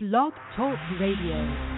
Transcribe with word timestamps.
Blog 0.00 0.32
Talk 0.54 0.78
Radio. 1.00 1.77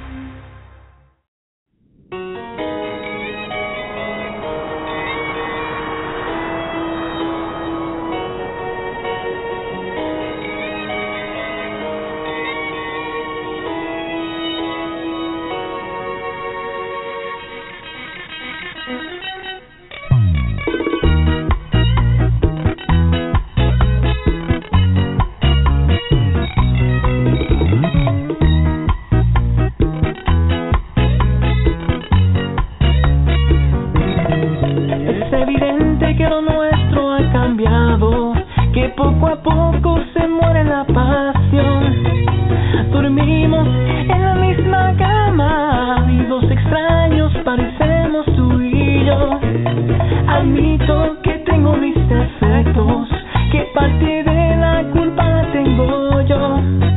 door. 56.31 56.90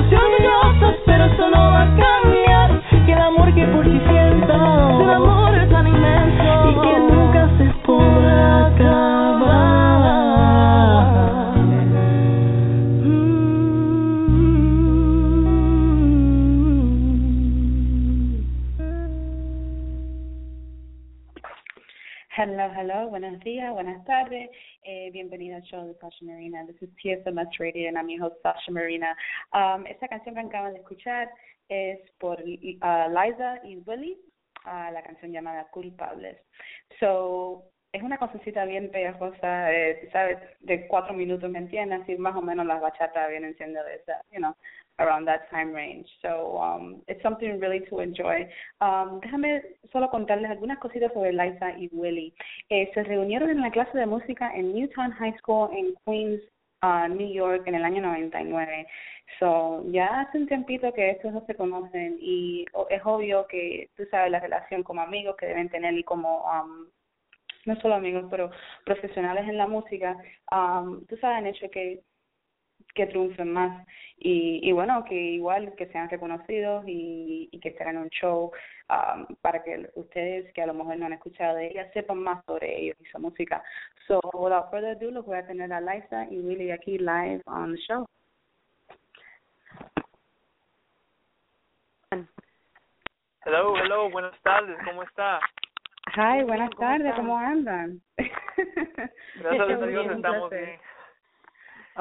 Somos 0.00 0.14
orgullosos, 0.14 0.94
pero 1.04 1.24
eso 1.26 1.50
no 1.50 1.58
va 1.58 1.82
a 1.82 1.96
cambiar. 1.96 2.80
Que 3.04 3.12
el 3.12 3.18
amor 3.18 3.54
que 3.54 3.66
por 3.66 3.84
ti 3.84 4.00
siento, 4.08 4.54
el 5.02 5.10
amor 5.10 5.54
es 5.58 5.68
tan 5.68 5.86
inmenso 5.86 6.70
y 6.70 6.74
que 6.80 6.98
nunca 7.00 7.50
se 7.58 7.64
podrá 7.84 8.66
acabar. 8.68 9.90
Hello, 22.36 22.72
hello, 22.74 23.08
buenos 23.10 23.38
días, 23.40 23.70
buenas 23.74 24.02
tardes 24.06 24.48
bienvenida 25.10 25.56
al 25.56 25.62
show 25.62 25.86
de 25.86 25.94
Sasha 25.94 26.24
Marina. 26.24 26.64
This 26.66 26.82
is 26.82 26.88
TSMS 27.02 27.58
Radio 27.58 27.88
and 27.88 27.98
I'm 27.98 28.08
your 28.08 28.22
host 28.22 28.36
Sasha 28.42 28.70
Marina. 28.70 29.16
Um, 29.52 29.84
esta 29.86 30.08
canción 30.08 30.34
que 30.34 30.40
acaban 30.40 30.72
de 30.72 30.80
escuchar 30.80 31.30
es 31.68 31.98
por 32.18 32.40
uh, 32.40 32.44
Liza 32.44 33.60
y 33.64 33.76
Willy, 33.86 34.18
uh, 34.66 34.92
la 34.92 35.02
canción 35.02 35.32
llamada 35.32 35.66
Culpables. 35.72 36.36
So, 37.00 37.64
es 37.92 38.02
una 38.02 38.18
cosecita 38.18 38.64
bien 38.64 38.90
pegajosa, 38.90 39.72
eh, 39.72 40.08
¿sabes? 40.12 40.38
De 40.60 40.86
cuatro 40.86 41.12
minutos, 41.12 41.50
¿me 41.50 41.58
entiendes? 41.58 42.02
Así 42.02 42.16
más 42.16 42.36
o 42.36 42.42
menos 42.42 42.64
las 42.66 42.80
bachatas 42.80 43.28
vienen 43.28 43.56
siendo 43.56 43.82
de 43.82 43.96
esa, 43.96 44.22
you 44.30 44.38
know, 44.38 44.54
around 45.00 45.26
that 45.26 45.50
time 45.50 45.72
range. 45.72 46.06
So 46.22 46.58
um, 46.58 47.02
it's 47.08 47.22
something 47.22 47.58
really 47.58 47.80
to 47.90 48.00
enjoy. 48.00 48.48
Um, 48.80 49.20
déjame 49.20 49.62
solo 49.92 50.08
contarles 50.10 50.50
algunas 50.50 50.78
cositas 50.78 51.12
sobre 51.12 51.32
Liza 51.32 51.72
y 51.78 51.88
Willy. 51.92 52.32
Eh, 52.68 52.90
se 52.94 53.02
reunieron 53.02 53.50
en 53.50 53.60
la 53.60 53.70
clase 53.70 53.98
de 53.98 54.06
música 54.06 54.52
en 54.54 54.74
Newtown 54.74 55.12
High 55.12 55.36
School 55.38 55.70
en 55.72 55.94
Queens, 56.04 56.42
uh, 56.82 57.08
New 57.08 57.32
York, 57.32 57.66
en 57.66 57.74
el 57.74 57.84
año 57.84 58.02
99. 58.02 58.86
So, 59.38 59.84
ya 59.86 60.20
hace 60.20 60.38
un 60.38 60.46
tiempito 60.46 60.92
que 60.92 61.10
estos 61.10 61.32
dos 61.32 61.44
se 61.46 61.54
conocen 61.54 62.18
y 62.20 62.66
es 62.90 63.00
obvio 63.04 63.46
que 63.46 63.88
tú 63.96 64.04
sabes 64.10 64.30
la 64.30 64.40
relación 64.40 64.82
como 64.82 65.00
amigos 65.00 65.36
que 65.36 65.46
deben 65.46 65.68
tener 65.68 65.94
y 65.94 66.02
como 66.02 66.44
um, 66.44 66.86
no 67.64 67.76
solo 67.80 67.94
amigos, 67.94 68.26
pero 68.30 68.50
profesionales 68.84 69.48
en 69.48 69.56
la 69.56 69.66
música, 69.66 70.16
um, 70.50 71.04
tú 71.06 71.16
sabes, 71.18 71.38
han 71.38 71.46
hecho 71.46 71.70
que 71.70 72.00
que 72.94 73.06
triunfen 73.06 73.52
más 73.52 73.86
y, 74.16 74.60
y 74.62 74.72
bueno 74.72 75.04
que 75.04 75.14
igual 75.14 75.74
que 75.76 75.86
sean 75.86 76.10
reconocidos 76.10 76.84
y, 76.86 77.48
y 77.50 77.60
que 77.60 77.70
estén 77.70 77.88
en 77.88 77.98
un 77.98 78.10
show 78.10 78.52
um, 78.88 79.26
para 79.40 79.62
que 79.62 79.88
ustedes 79.94 80.52
que 80.52 80.62
a 80.62 80.66
lo 80.66 80.74
mejor 80.74 80.96
no 80.98 81.06
han 81.06 81.12
escuchado 81.12 81.56
de 81.56 81.68
ella 81.68 81.90
sepan 81.92 82.18
más 82.18 82.44
sobre 82.44 82.80
ellos 82.80 82.96
y 83.00 83.04
su 83.06 83.18
música 83.18 83.62
so 84.06 84.20
without 84.34 84.70
further 84.70 84.96
ado 84.96 85.10
los 85.10 85.24
voy 85.24 85.38
a 85.38 85.46
tener 85.46 85.72
a 85.72 85.80
Liza 85.80 86.26
y 86.30 86.40
Willy 86.40 86.70
aquí 86.70 86.98
live 86.98 87.42
on 87.46 87.74
the 87.74 87.80
show 87.80 88.06
Hello, 93.42 93.74
hello, 93.74 94.10
buenas 94.10 94.38
tardes, 94.42 94.76
¿cómo 94.84 95.02
está? 95.02 95.40
Hi, 96.14 96.42
buenas 96.42 96.70
tardes, 96.70 97.14
¿cómo 97.14 97.38
andan? 97.38 98.00
Gracias 99.36 99.82
a 99.82 99.86
Dios 99.86 100.06
estamos 100.10 100.50
bien. 100.50 100.78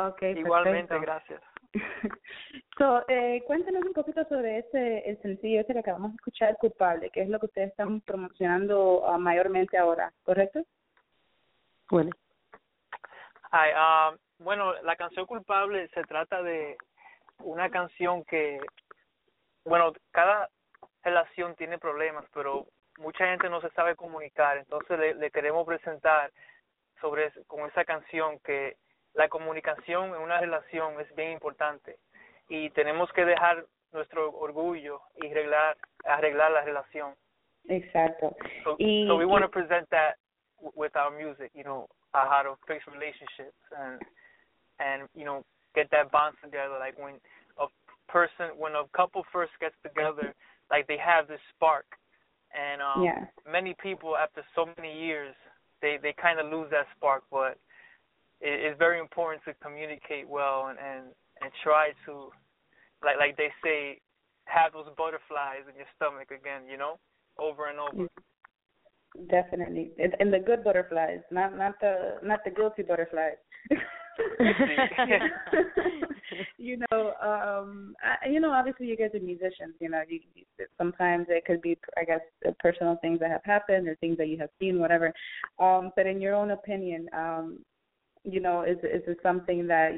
Okay, 0.08 0.38
Igualmente, 0.38 0.98
gracias. 1.00 1.42
So, 2.78 3.04
eh, 3.10 3.44
cuéntanos 3.46 3.84
un 3.84 3.94
poquito 3.94 4.24
sobre 4.26 4.60
ese 4.60 5.10
el 5.10 5.22
sencillo 5.22 5.60
ese 5.60 5.74
que 5.74 5.80
acabamos 5.80 6.12
de 6.12 6.16
escuchar, 6.16 6.58
Culpable, 6.58 7.10
que 7.10 7.22
es 7.22 7.30
lo 7.30 7.40
que 7.40 7.48
ustedes 7.48 7.70
están 7.72 8.00
promocionando 8.02 9.02
uh, 9.02 9.20
mayormente 9.20 9.78
ahora, 9.78 10.14
¿correcto? 10.24 10.64
Bueno. 11.90 12.12
Hi, 13.52 13.74
uh, 13.76 14.18
bueno, 14.42 14.74
la 14.82 14.96
canción 14.96 15.26
Culpable 15.26 15.90
se 15.90 16.04
trata 16.04 16.42
de 16.42 16.78
una 17.40 17.70
canción 17.70 18.24
que, 18.24 18.62
bueno, 19.66 19.92
cada 20.12 20.50
relación 21.04 21.56
tiene 21.56 21.78
problemas, 21.78 22.26
pero 22.34 22.66
mucha 22.98 23.28
gente 23.28 23.50
no 23.50 23.60
se 23.60 23.70
sabe 23.72 23.96
comunicar, 23.96 24.58
entonces 24.58 24.98
le, 24.98 25.14
le 25.16 25.32
queremos 25.32 25.68
presentar 25.68 26.32
sobre 27.02 27.32
con 27.48 27.68
esa 27.68 27.84
canción 27.84 28.40
que 28.40 28.78
la 29.14 29.28
comunicación 29.28 30.16
en 30.16 30.22
una 30.22 30.40
relación 30.40 31.00
es 31.00 31.14
bien 31.16 31.32
importante 31.32 31.98
y 32.48 32.70
tenemos 32.72 33.12
que 33.14 33.26
dejar 33.26 33.66
nuestro 33.92 34.32
orgullo 34.36 35.02
y 35.16 35.28
arreglar 35.28 35.78
arreglar 36.06 36.52
la 36.52 36.62
relación. 36.62 37.16
Exacto. 37.68 38.36
So, 38.64 38.76
y, 38.80 39.06
so 39.08 39.18
we 39.18 39.26
want 39.26 39.44
to 39.44 39.50
present 39.50 39.90
that 39.90 40.16
with 40.76 40.96
our 40.96 41.12
music, 41.12 41.52
you 41.54 41.64
know, 41.64 41.88
how 42.14 42.42
to 42.44 42.58
fix 42.68 42.86
relationships 42.88 43.58
and 43.78 44.02
and 44.80 45.10
you 45.14 45.26
know 45.26 45.44
get 45.76 45.90
that 45.92 46.12
bond 46.12 46.36
together. 46.44 46.78
Like 46.80 46.98
when 46.98 47.16
a 47.60 47.68
person, 48.12 48.58
when 48.58 48.74
a 48.74 48.84
couple 48.96 49.24
first 49.32 49.52
gets 49.60 49.76
together, 49.84 50.34
like 50.72 50.88
they 50.88 50.98
have 50.98 51.28
this 51.28 51.42
spark, 51.56 51.86
and 52.54 52.82
um, 52.82 53.04
yeah. 53.04 53.26
many 53.50 53.76
people 53.82 54.16
after 54.18 54.44
so 54.56 54.68
many 54.78 54.94
years, 54.94 55.36
they 55.82 55.98
they 56.02 56.14
kind 56.14 56.40
of 56.40 56.52
lose 56.52 56.70
that 56.72 56.88
spark, 56.96 57.24
but 57.32 57.58
it, 58.42 58.66
it's 58.66 58.80
very 58.80 59.00
important 59.00 59.44
to 59.46 59.54
communicate 59.62 60.28
well 60.28 60.68
and 60.70 60.80
and 60.80 61.06
and 61.42 61.52
try 61.64 61.90
to 62.06 62.30
like 63.04 63.18
like 63.18 63.38
they 63.38 63.50
say 63.64 64.00
have 64.46 64.74
those 64.74 64.88
butterflies 64.98 65.64
in 65.70 65.76
your 65.76 65.86
stomach 65.96 66.32
again 66.32 66.64
you 66.70 66.78
know 66.78 66.98
over 67.38 67.70
and 67.70 67.80
over. 67.80 68.10
Definitely. 69.30 69.92
And, 69.98 70.16
and 70.20 70.32
the 70.32 70.40
good 70.40 70.64
butterflies 70.64 71.20
not 71.32 71.58
not 71.58 71.76
the 71.82 72.18
not 72.24 72.44
the 72.44 72.52
guilty 72.52 72.84
butterflies. 72.84 73.38
You 76.58 76.78
know 76.92 77.14
um 77.22 77.96
I, 78.04 78.30
you 78.30 78.40
know 78.40 78.52
obviously 78.52 78.88
you 78.88 78.98
guys 78.98 79.12
are 79.14 79.20
musicians 79.20 79.76
you 79.80 79.90
know 79.90 80.02
you, 80.08 80.20
you 80.36 80.44
sometimes 80.78 81.28
it 81.30 81.46
could 81.46 81.62
be 81.62 81.78
i 81.98 82.04
guess 82.04 82.20
personal 82.60 82.98
things 83.02 83.20
that 83.20 83.32
have 83.32 83.44
happened 83.46 83.88
or 83.88 83.96
things 83.96 84.18
that 84.18 84.28
you 84.28 84.38
have 84.38 84.50
seen 84.60 84.80
whatever. 84.80 85.14
Um 85.60 85.92
but 85.96 86.06
in 86.06 86.22
your 86.22 86.36
own 86.36 86.52
opinion 86.52 87.10
um 87.14 87.60
you 88.24 88.40
know, 88.40 88.64
is 88.64 88.78
is 88.80 89.02
it 89.08 89.18
something 89.24 89.66
that 89.68 89.92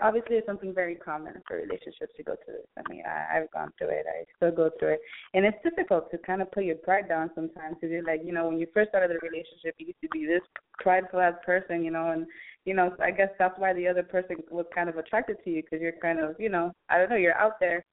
obviously 0.00 0.36
it's 0.36 0.46
something 0.46 0.72
very 0.72 0.94
common 0.94 1.34
for 1.46 1.56
relationships 1.56 2.12
to 2.16 2.22
go 2.22 2.36
through 2.44 2.54
this. 2.54 2.66
I 2.76 2.92
mean, 2.92 3.02
I, 3.04 3.38
I've 3.38 3.50
gone 3.50 3.72
through 3.76 3.88
it. 3.88 4.06
I 4.08 4.24
still 4.36 4.52
go 4.52 4.70
through 4.78 4.94
it, 4.94 5.00
and 5.34 5.44
it's 5.44 5.58
difficult 5.64 6.10
to 6.12 6.18
kind 6.18 6.40
of 6.40 6.50
put 6.52 6.64
your 6.64 6.76
pride 6.76 7.08
down 7.08 7.30
sometimes 7.34 7.76
because 7.80 7.90
you're 7.90 8.04
like, 8.04 8.20
you 8.24 8.32
know, 8.32 8.48
when 8.48 8.58
you 8.58 8.66
first 8.72 8.90
started 8.90 9.10
the 9.10 9.26
relationship, 9.26 9.74
you 9.78 9.86
used 9.86 10.00
to 10.02 10.08
be 10.10 10.24
this 10.24 10.42
prideful 10.78 11.20
ass 11.20 11.34
person, 11.44 11.82
you 11.82 11.90
know, 11.90 12.10
and 12.10 12.26
you 12.64 12.74
know, 12.74 12.94
I 13.02 13.10
guess 13.10 13.30
that's 13.38 13.58
why 13.58 13.72
the 13.72 13.88
other 13.88 14.02
person 14.02 14.36
was 14.50 14.66
kind 14.74 14.88
of 14.88 14.96
attracted 14.96 15.38
to 15.42 15.50
you 15.50 15.62
because 15.62 15.80
you're 15.80 15.92
kind 16.00 16.20
of, 16.20 16.36
you 16.38 16.50
know, 16.50 16.72
I 16.88 16.98
don't 16.98 17.10
know, 17.10 17.16
you're 17.16 17.38
out 17.38 17.58
there. 17.60 17.84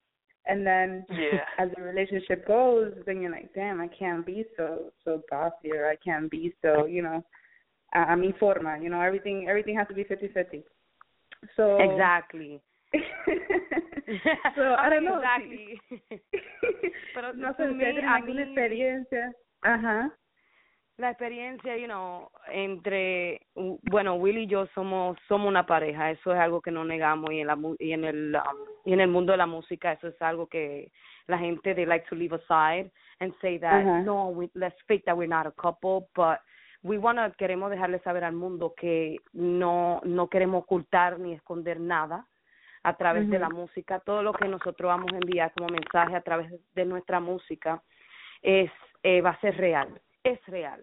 And 0.48 0.66
then 0.66 1.06
yeah. 1.10 1.40
as 1.58 1.70
the 1.76 1.82
relationship 1.82 2.48
goes, 2.48 2.94
then 3.06 3.22
you're 3.22 3.32
like, 3.32 3.54
damn, 3.56 3.82
I 3.82 3.88
can't 3.88 4.26
be 4.26 4.46
so 4.58 4.92
so 5.04 5.24
bossy 5.32 5.72
or 5.74 5.90
I 5.90 5.96
can't 5.96 6.30
be 6.30 6.54
so, 6.62 6.86
you 6.86 7.02
know, 7.02 7.24
a, 7.96 8.14
a 8.14 8.16
mi 8.16 8.34
forma. 8.34 8.78
You 8.78 8.90
know, 8.90 9.02
everything 9.02 9.48
everything 9.48 9.78
has 9.78 9.88
to 9.88 9.94
be 9.94 10.04
fifty 10.04 10.28
fifty. 10.28 10.64
So 11.56 11.78
exactly. 11.80 12.62
so 14.56 14.76
I 14.78 14.90
don't 14.90 15.06
know. 15.06 15.18
Exactly. 15.18 15.80
Pero 17.16 17.34
no 17.34 17.54
sé, 17.56 17.70
¿ustedes 17.70 17.96
tienen 17.96 18.06
alguna 18.06 18.44
experiencia? 18.44 19.34
Ajá. 19.62 20.12
La 20.98 21.10
experiencia, 21.10 21.76
you 21.76 21.88
know, 21.88 22.30
entre 22.50 23.42
bueno, 23.92 24.16
Willie 24.16 24.44
y 24.44 24.48
yo 24.48 24.66
somos 24.74 25.18
somos 25.28 25.50
una 25.50 25.66
pareja, 25.66 26.12
eso 26.12 26.32
es 26.34 26.40
algo 26.40 26.62
que 26.62 26.72
no 26.72 26.86
negamos 26.86 27.32
y 27.34 27.42
en 27.42 27.48
la 27.48 27.58
y 27.80 27.92
en 27.92 28.06
el 28.06 28.36
um, 28.36 28.58
y 28.86 28.94
en 28.94 29.02
el 29.02 29.10
mundo 29.10 29.34
de 29.34 29.38
la 29.38 29.46
música 29.46 29.92
eso 29.92 30.08
es 30.08 30.22
algo 30.22 30.48
que 30.48 30.92
la 31.28 31.38
gente 31.38 31.76
they 31.76 31.86
like 31.86 32.08
to 32.08 32.16
leave 32.16 32.34
aside 32.34 32.90
and 33.20 33.34
say 33.42 33.60
that 33.60 33.84
uh-huh. 33.84 34.04
no, 34.04 34.30
we, 34.30 34.50
let's 34.54 34.78
fake 34.88 35.04
that 35.06 35.18
we're 35.18 35.28
not 35.28 35.46
a 35.46 35.52
couple, 35.62 36.08
but 36.16 36.40
we 36.86 36.98
wanna, 36.98 37.32
queremos 37.32 37.72
dejarle 37.72 38.00
saber 38.00 38.24
al 38.24 38.36
mundo 38.36 38.74
que 38.78 39.18
no 39.34 40.02
no 40.04 40.28
queremos 40.28 40.64
ocultar 40.64 41.20
ni 41.20 41.34
esconder 41.34 41.80
nada 41.80 42.28
a 42.84 42.96
través 42.96 43.24
uh 43.24 43.28
-huh. 43.28 43.32
de 43.32 43.40
la 43.40 43.50
música. 43.50 44.00
Todo 44.00 44.22
lo 44.22 44.32
que 44.34 44.48
nosotros 44.48 44.88
vamos 44.88 45.12
a 45.12 45.18
enviar 45.18 45.52
como 45.54 45.70
mensaje 45.70 46.16
a 46.16 46.22
través 46.22 46.52
de 46.76 46.86
nuestra 46.86 47.20
música 47.20 47.82
es 48.42 48.72
eh, 49.04 49.22
va 49.22 49.32
a 49.32 49.42
ser 49.42 49.58
real 49.58 49.90
es 50.26 50.44
real. 50.48 50.82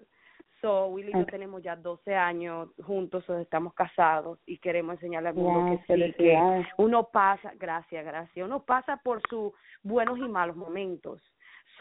So 0.60 0.86
Willy 0.86 1.10
y 1.10 1.18
yo 1.18 1.26
tenemos 1.26 1.60
ya 1.60 1.74
12 1.74 2.14
años 2.14 2.68
juntos 2.84 3.28
o 3.28 3.36
estamos 3.38 3.74
casados 3.74 4.38
y 4.46 4.58
queremos 4.58 4.94
enseñarle 4.94 5.30
al 5.30 5.34
mundo 5.34 5.60
wow, 5.60 5.80
que 5.88 5.96
sí 5.96 6.12
que 6.12 6.64
uno 6.76 7.08
pasa 7.08 7.52
gracias 7.58 8.04
gracias 8.04 8.46
uno 8.46 8.62
pasa 8.62 8.96
por 8.98 9.20
sus 9.28 9.52
buenos 9.82 10.18
y 10.18 10.28
malos 10.28 10.54
momentos 10.54 11.20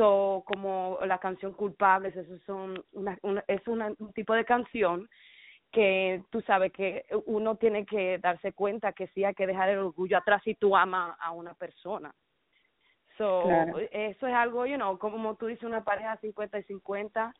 So, 0.02 0.44
como 0.48 0.98
la 1.06 1.20
canción 1.20 1.54
Culpables, 1.54 2.16
eso 2.16 2.36
son 2.48 2.84
una, 2.94 3.20
una, 3.22 3.44
es 3.48 3.68
una, 3.68 3.94
un 4.00 4.12
tipo 4.14 4.34
de 4.34 4.46
canción 4.46 5.08
que 5.72 6.24
tú 6.32 6.42
sabes 6.42 6.72
que 6.72 7.06
uno 7.28 7.58
tiene 7.58 7.86
que 7.86 8.18
darse 8.18 8.52
cuenta 8.52 8.94
que 8.94 9.06
sí 9.10 9.24
hay 9.24 9.36
que 9.36 9.46
dejar 9.46 9.70
el 9.70 9.78
orgullo 9.78 10.18
atrás 10.18 10.42
si 10.44 10.56
tú 10.56 10.76
amas 10.76 11.16
a 11.20 11.30
una 11.30 11.54
persona. 11.54 12.12
So, 13.16 13.44
claro. 13.44 13.78
eso 13.92 14.26
es 14.26 14.34
algo, 14.34 14.66
you 14.66 14.78
know, 14.78 14.98
como 14.98 15.36
tú 15.36 15.46
dices, 15.46 15.66
una 15.66 15.84
pareja 15.84 16.18
50 16.18 16.58
y 16.58 16.64
50, 16.64 17.34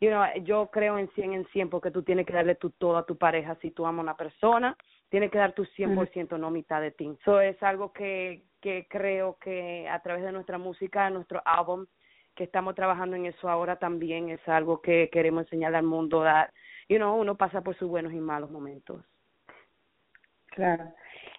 you 0.00 0.08
know, 0.08 0.24
yo 0.42 0.70
creo 0.70 0.96
en 0.96 1.10
100 1.10 1.34
en 1.34 1.46
100 1.48 1.68
porque 1.68 1.90
tú 1.90 2.02
tienes 2.02 2.24
que 2.24 2.32
darle 2.32 2.54
tu 2.54 2.70
todo 2.70 2.96
a 2.96 3.04
tu 3.04 3.18
pareja 3.18 3.58
si 3.60 3.72
tú 3.72 3.84
amas 3.84 3.98
a 3.98 4.04
una 4.04 4.16
persona, 4.16 4.74
tienes 5.10 5.30
que 5.30 5.36
dar 5.36 5.52
tu 5.52 5.66
100%, 5.66 5.94
por 5.94 6.08
ciento, 6.08 6.38
no 6.38 6.50
mitad 6.50 6.80
de 6.80 6.92
ti. 6.92 7.14
Eso 7.20 7.42
es 7.42 7.62
algo 7.62 7.92
que 7.92 8.46
que 8.66 8.88
creo 8.88 9.38
que 9.38 9.88
a 9.88 10.02
través 10.02 10.24
de 10.24 10.32
nuestra 10.32 10.58
música, 10.58 11.04
de 11.04 11.12
nuestro 11.12 11.40
álbum, 11.44 11.86
que 12.36 12.44
estamos 12.44 12.74
trabajando 12.74 13.16
en 13.16 13.26
eso 13.26 13.48
ahora 13.48 13.76
también 13.76 14.28
es 14.28 14.46
algo 14.48 14.80
que 14.80 15.08
queremos 15.10 15.44
enseñarle 15.44 15.78
al 15.78 15.84
mundo 15.84 16.22
that 16.22 16.50
you 16.88 16.98
know 16.98 17.18
uno 17.18 17.36
pasa 17.36 17.62
por 17.62 17.76
sus 17.76 17.88
buenos 17.88 18.12
y 18.12 18.20
malos 18.20 18.50
momentos. 18.50 19.02
Claro. 20.48 20.84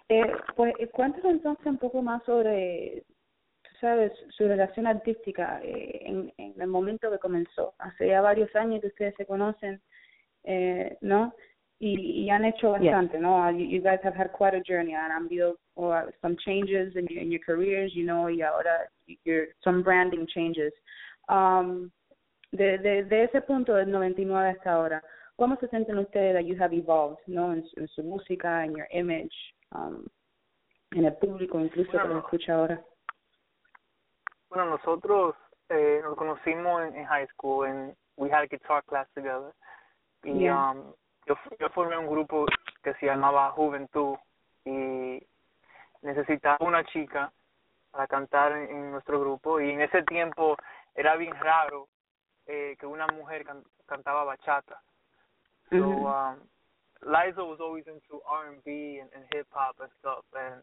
Eh, 0.08 0.32
pues 0.56 0.74
cuéntanos 0.92 1.32
entonces 1.32 1.66
un 1.66 1.78
poco 1.78 2.02
más 2.02 2.22
sobre 2.24 3.04
tú 3.62 3.70
sabes 3.80 4.12
su 4.30 4.46
relación 4.46 4.86
artística 4.86 5.60
eh, 5.62 6.02
en, 6.04 6.32
en 6.36 6.60
el 6.60 6.68
momento 6.68 7.10
que 7.10 7.18
comenzó. 7.18 7.74
Hace 7.78 8.08
ya 8.08 8.20
varios 8.20 8.54
años 8.56 8.80
que 8.80 8.88
ustedes 8.88 9.14
se 9.16 9.26
conocen 9.26 9.80
eh, 10.44 10.96
no 11.00 11.34
y, 11.78 12.24
y 12.24 12.30
han 12.30 12.44
hecho 12.44 12.72
bastante 12.72 13.18
yes. 13.18 13.22
no 13.22 13.50
you, 13.50 13.66
you 13.66 13.80
guys 13.80 14.00
have 14.02 14.16
had 14.16 14.32
quite 14.32 14.54
a 14.54 14.62
journey 14.66 14.94
and 14.94 15.12
han 15.12 15.26
habido 15.26 15.56
or 15.76 16.12
some 16.20 16.36
changes 16.44 16.96
in 16.96 17.06
your, 17.06 17.22
in 17.22 17.30
your 17.30 17.40
careers 17.44 17.94
you 17.94 18.04
know 18.04 18.28
y 18.28 18.42
ahora 18.42 18.88
your 19.24 19.48
some 19.62 19.82
branding 19.82 20.26
changes 20.26 20.72
um 21.28 21.90
de, 22.52 22.78
de, 22.78 23.04
de 23.04 23.24
ese 23.24 23.42
punto 23.42 23.74
del 23.74 23.90
99 23.90 24.50
hasta 24.50 24.72
ahora, 24.72 25.02
¿cómo 25.36 25.56
se 25.56 25.68
sienten 25.68 25.98
ustedes 25.98 26.34
that 26.34 26.44
you 26.44 26.56
have 26.62 26.74
evolved, 26.74 27.18
no, 27.26 27.52
en, 27.52 27.64
en 27.76 27.88
su 27.88 28.02
música, 28.02 28.64
en 28.64 28.74
your 28.74 28.86
image, 28.90 29.34
um, 29.74 30.06
en 30.92 31.04
el 31.04 31.14
público, 31.16 31.60
incluso 31.60 31.92
bueno, 31.92 32.08
que 32.08 32.14
lo 32.14 32.20
escucha 32.20 32.54
ahora? 32.54 32.82
Bueno, 34.48 34.64
nosotros 34.70 35.34
eh, 35.68 36.00
nos 36.02 36.16
conocimos 36.16 36.82
en, 36.84 36.96
en 36.96 37.04
high 37.04 37.26
school, 37.28 37.66
and 37.66 37.94
we 38.16 38.30
had 38.30 38.44
a 38.44 38.46
guitar 38.46 38.82
class 38.84 39.06
together. 39.14 39.52
Y 40.24 40.44
Yeah. 40.44 40.70
um, 40.70 40.94
yo, 41.26 41.36
yo 41.60 41.68
formé 41.70 41.98
un 41.98 42.06
grupo 42.06 42.46
que 42.82 42.94
se 42.94 43.06
llamaba 43.06 43.50
Juventud, 43.52 44.16
y 44.64 45.22
necesitaba 46.02 46.58
una 46.60 46.84
chica 46.84 47.30
para 47.90 48.06
cantar 48.06 48.52
en, 48.52 48.90
nuestro 48.90 49.20
grupo 49.20 49.60
y 49.60 49.70
en 49.70 49.80
ese 49.80 50.02
tiempo 50.02 50.56
era 50.98 51.16
bien 51.16 51.32
raro 51.40 51.88
eh, 52.46 52.76
que 52.78 52.86
una 52.86 53.06
mujer 53.06 53.44
cantaba 53.86 54.24
bachata. 54.24 54.80
So 55.70 56.06
um, 56.06 56.38
Liza 57.02 57.44
was 57.44 57.58
always 57.60 57.84
into 57.86 58.20
R&B 58.26 58.98
and, 59.00 59.08
and 59.14 59.24
hip 59.32 59.46
hop 59.50 59.76
and 59.80 59.90
stuff, 60.00 60.24
and 60.34 60.62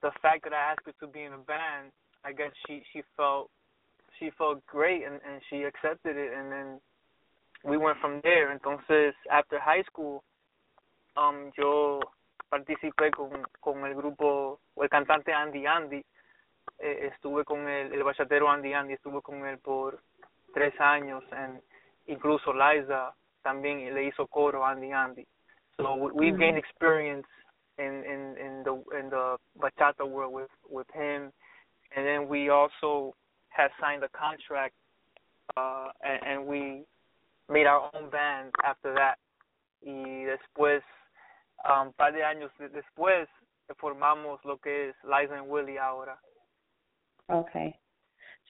the 0.00 0.12
fact 0.22 0.44
that 0.44 0.52
I 0.52 0.72
asked 0.72 0.86
her 0.86 0.92
to 1.00 1.06
be 1.10 1.22
in 1.22 1.32
a 1.32 1.38
band, 1.38 1.90
I 2.24 2.32
guess 2.32 2.52
she 2.66 2.82
she 2.92 3.02
felt 3.16 3.50
she 4.18 4.30
felt 4.38 4.64
great 4.66 5.02
and 5.04 5.18
and 5.26 5.40
she 5.50 5.64
accepted 5.64 6.16
it, 6.16 6.32
and 6.36 6.52
then 6.52 6.80
we 7.64 7.76
went 7.78 7.98
from 8.00 8.20
there. 8.22 8.52
Entonces, 8.52 9.12
after 9.30 9.58
high 9.58 9.82
school, 9.90 10.22
um, 11.16 11.50
yo 11.56 12.00
participé 12.52 13.10
con 13.10 13.42
con 13.60 13.84
el 13.86 13.94
grupo 13.94 14.60
o 14.76 14.82
el 14.82 14.88
cantante 14.88 15.32
Andy 15.32 15.66
Andy. 15.66 16.04
Eh, 16.78 17.10
estuve 17.12 17.44
con 17.44 17.68
el, 17.68 17.92
el 17.92 18.02
bachatero 18.02 18.50
Andy 18.50 18.74
Andy, 18.74 18.94
estuve 18.94 19.22
con 19.22 19.46
él 19.46 19.58
por 19.58 20.00
tres 20.52 20.78
años, 20.80 21.22
and 21.32 21.60
incluso 22.06 22.52
Liza 22.52 23.14
también 23.42 23.94
le 23.94 24.04
hizo 24.04 24.26
coro 24.26 24.64
a 24.64 24.70
Andy 24.70 24.92
Andy. 24.92 25.26
So 25.76 25.94
we've 25.94 26.32
mm-hmm. 26.32 26.40
gained 26.40 26.58
experience 26.58 27.26
in 27.78 28.04
in 28.04 28.36
in 28.38 28.62
the 28.64 28.74
in 28.98 29.10
the 29.10 29.38
bachata 29.58 30.06
world 30.06 30.32
with 30.32 30.50
with 30.68 30.86
him, 30.92 31.32
and 31.96 32.06
then 32.06 32.28
we 32.28 32.50
also 32.50 33.14
had 33.48 33.70
signed 33.80 34.02
a 34.04 34.08
contract, 34.10 34.74
uh, 35.56 35.88
and, 36.02 36.26
and 36.26 36.46
we 36.46 36.84
made 37.48 37.66
our 37.66 37.90
own 37.94 38.10
band 38.10 38.52
after 38.64 38.94
that. 38.94 39.18
Y 39.80 40.24
después, 40.24 40.82
um, 41.68 41.92
par 41.92 42.12
de 42.12 42.24
años 42.24 42.50
después, 42.58 43.28
formamos 43.78 44.44
lo 44.44 44.58
que 44.58 44.90
es 44.90 44.96
Liza 45.04 45.34
and 45.34 45.48
Willie 45.48 45.78
ahora. 45.78 46.18
Okay. 47.28 47.74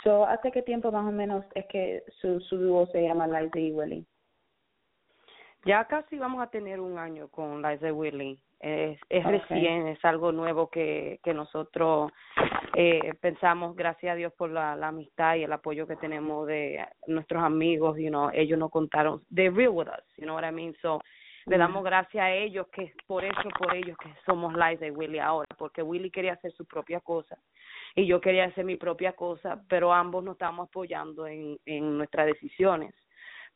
So, 0.02 0.26
¿hace 0.26 0.50
qué 0.50 0.62
tiempo 0.62 0.90
más 0.90 1.06
o 1.06 1.12
menos 1.12 1.44
es 1.54 1.66
que 1.66 2.04
su, 2.20 2.40
su 2.40 2.58
dúo 2.58 2.86
se 2.88 3.02
llama 3.02 3.26
Liza 3.26 3.58
y 3.58 3.72
Willie? 3.72 4.04
Ya 5.64 5.84
casi 5.86 6.18
vamos 6.18 6.42
a 6.42 6.50
tener 6.50 6.80
un 6.80 6.98
año 6.98 7.28
con 7.28 7.62
Liza 7.62 7.92
Willy. 7.92 8.38
Es, 8.60 8.98
es 9.10 9.24
recién, 9.24 9.88
es 9.88 10.02
algo 10.04 10.32
nuevo 10.32 10.70
que, 10.70 11.20
que 11.22 11.34
nosotros 11.34 12.10
eh, 12.74 13.12
pensamos, 13.20 13.76
gracias 13.76 14.12
a 14.12 14.16
Dios 14.16 14.32
por 14.32 14.50
la, 14.50 14.74
la 14.74 14.88
amistad 14.88 15.36
y 15.36 15.42
el 15.42 15.52
apoyo 15.52 15.86
que 15.86 15.96
tenemos 15.96 16.46
de 16.46 16.82
nuestros 17.06 17.42
amigos, 17.42 17.98
you 17.98 18.08
know, 18.08 18.30
ellos 18.32 18.58
nos 18.58 18.70
contaron, 18.70 19.22
they 19.34 19.50
real 19.50 19.68
with 19.70 19.88
us, 19.88 20.04
you 20.16 20.24
know 20.24 20.34
what 20.34 20.44
I 20.44 20.50
mean? 20.50 20.74
So, 20.80 21.00
le 21.46 21.58
damos 21.58 21.84
gracias 21.84 22.22
a 22.22 22.32
ellos 22.32 22.66
que 22.72 22.92
por 23.06 23.24
eso, 23.24 23.48
por 23.58 23.74
ellos 23.74 23.96
que 23.98 24.12
somos 24.24 24.54
Liza 24.54 24.86
y 24.86 24.90
Willy 24.90 25.18
ahora, 25.18 25.48
porque 25.58 25.82
Willy 25.82 26.10
quería 26.10 26.34
hacer 26.34 26.52
su 26.52 26.64
propia 26.64 27.00
cosa 27.00 27.36
y 27.94 28.06
yo 28.06 28.20
quería 28.20 28.46
hacer 28.46 28.64
mi 28.64 28.76
propia 28.76 29.12
cosa, 29.12 29.62
pero 29.68 29.92
ambos 29.92 30.24
nos 30.24 30.34
estamos 30.34 30.68
apoyando 30.68 31.26
en, 31.26 31.58
en 31.66 31.98
nuestras 31.98 32.26
decisiones. 32.26 32.94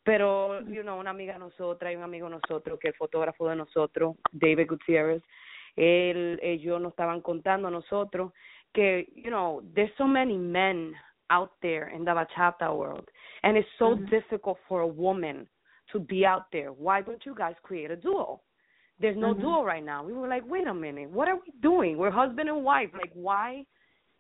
Pero 0.05 0.61
you 0.63 0.83
know 0.83 0.99
una 0.99 1.11
amiga 1.11 1.39
nosotras 1.39 1.93
y 1.93 1.97
un 1.97 2.03
amigo 2.03 2.29
nosotros 2.29 2.79
que 2.79 2.89
el 2.89 2.95
fotógrafo 2.95 3.49
de 3.49 3.57
nosotros 3.57 4.17
David 4.33 4.69
Gutierrez 4.69 5.23
él 5.77 6.39
ellos 6.43 6.81
nos 6.81 6.93
estaban 6.93 7.21
contando 7.21 7.69
a 7.69 7.71
nosotros 7.71 8.33
que 8.73 9.09
you 9.15 9.31
know 9.31 9.63
there's 9.75 9.95
so 9.97 10.07
many 10.07 10.39
men 10.39 10.95
out 11.31 11.51
there 11.61 11.95
in 11.95 12.05
the 12.05 12.13
bachata 12.13 12.73
world 12.73 13.09
and 13.43 13.57
it's 13.57 13.69
so 13.79 13.97
difficult 14.09 14.59
for 14.67 14.81
a 14.81 14.87
woman 14.87 15.49
to 15.93 15.99
be 15.99 16.25
out 16.25 16.47
there 16.53 16.71
why 16.71 17.01
don't 17.01 17.25
you 17.25 17.35
guys 17.35 17.55
create 17.63 17.91
a 17.91 17.97
duo 17.97 18.41
there's 19.01 19.17
no 19.17 19.33
mm-hmm. 19.33 19.43
duo 19.43 19.65
right 19.65 19.85
now 19.85 20.05
we 20.05 20.13
were 20.13 20.29
like 20.29 20.43
wait 20.49 20.67
a 20.67 20.75
minute 20.75 21.11
what 21.11 21.29
are 21.29 21.37
we 21.37 21.53
doing 21.63 21.97
we're 21.97 22.11
husband 22.11 22.49
and 22.49 22.65
wife 22.65 22.91
like 22.95 23.13
why 23.15 23.65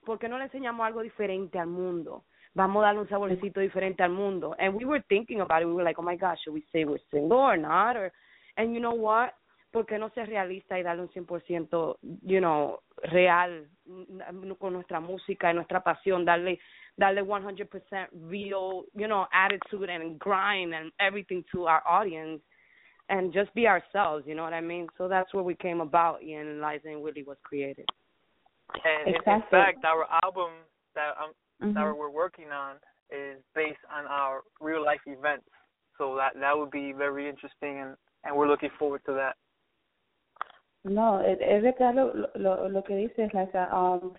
¿por 0.05 0.19
qué 0.19 0.29
no 0.29 0.39
le 0.39 0.45
enseñamos 0.45 0.87
algo 0.87 1.03
diferente 1.03 1.59
al 1.59 1.67
mundo? 1.67 2.25
vamos 2.59 2.83
a 2.83 2.87
darle 2.87 3.01
un 3.01 3.09
saborcito 3.09 3.61
diferente 3.61 4.03
al 4.03 4.11
mundo. 4.11 4.55
And 4.59 4.75
we 4.75 4.85
were 4.85 5.03
thinking 5.09 5.41
about 5.41 5.63
it. 5.63 5.67
We 5.67 5.75
were 5.75 5.85
like, 5.85 5.99
oh 5.99 6.03
my 6.03 6.17
gosh, 6.17 6.39
should 6.43 6.55
we 6.55 6.65
say 6.73 6.85
we're 6.85 6.99
single 7.11 7.39
or 7.39 7.57
not? 7.57 7.97
Or, 7.97 8.13
and 8.57 8.75
you 8.75 8.81
know 8.81 8.95
what? 8.95 9.35
¿Por 9.71 9.87
qué 9.87 9.99
no 9.99 10.09
ser 10.11 10.29
realista 10.29 10.79
y 10.79 10.83
darle 10.83 11.03
un 11.03 11.11
100%, 11.11 11.99
you 12.23 12.41
know, 12.41 12.81
real 13.13 13.69
con 14.59 14.73
nuestra 14.73 15.01
música 15.01 15.51
y 15.51 15.55
nuestra 15.55 15.83
pasión? 15.83 16.25
Darle, 16.25 16.59
darle 16.97 17.23
100% 17.23 18.09
real, 18.29 18.87
you 18.95 19.07
know, 19.07 19.29
attitude 19.33 19.91
and 19.91 20.19
grind 20.19 20.75
and 20.75 20.91
everything 20.99 21.45
to 21.53 21.67
our 21.67 21.83
audience 21.87 22.41
and 23.09 23.33
just 23.33 23.53
be 23.55 23.67
ourselves, 23.67 24.25
you 24.27 24.35
know 24.35 24.43
what 24.43 24.53
I 24.53 24.61
mean? 24.61 24.87
So 24.97 25.09
that's 25.09 25.33
where 25.33 25.43
we 25.43 25.55
came 25.55 25.81
about 25.81 26.23
and 26.23 26.61
Liza 26.61 26.89
and 26.89 27.03
Willie 27.03 27.25
was 27.25 27.37
created. 27.43 27.87
And 28.85 29.15
exactly. 29.15 29.35
in 29.35 29.65
fact, 29.65 29.85
our 29.85 30.07
album 30.23 30.51
that 30.95 31.15
um, 31.23 31.33
mm-hmm. 31.63 31.75
that 31.75 31.97
we're 31.97 32.11
working 32.11 32.51
on 32.53 32.77
is 33.11 33.41
based 33.55 33.81
on 33.91 34.07
our 34.07 34.43
real 34.61 34.85
life 34.85 35.01
events. 35.07 35.49
So 35.97 36.17
that 36.17 36.39
that 36.39 36.57
would 36.57 36.71
be 36.71 36.93
very 36.93 37.29
interesting, 37.29 37.81
and 37.81 37.97
and 38.25 38.37
we're 38.37 38.49
looking 38.49 38.71
forward 38.79 39.01
to 39.07 39.13
that. 39.15 39.37
No, 40.85 41.20
es, 41.20 41.38
es 41.40 41.62
verdad 41.62 41.94
lo, 41.94 42.30
lo, 42.35 42.68
lo 42.68 42.85
que 42.85 42.97
dices, 42.97 43.32
Laisa. 43.35 43.68
Um, 43.75 44.12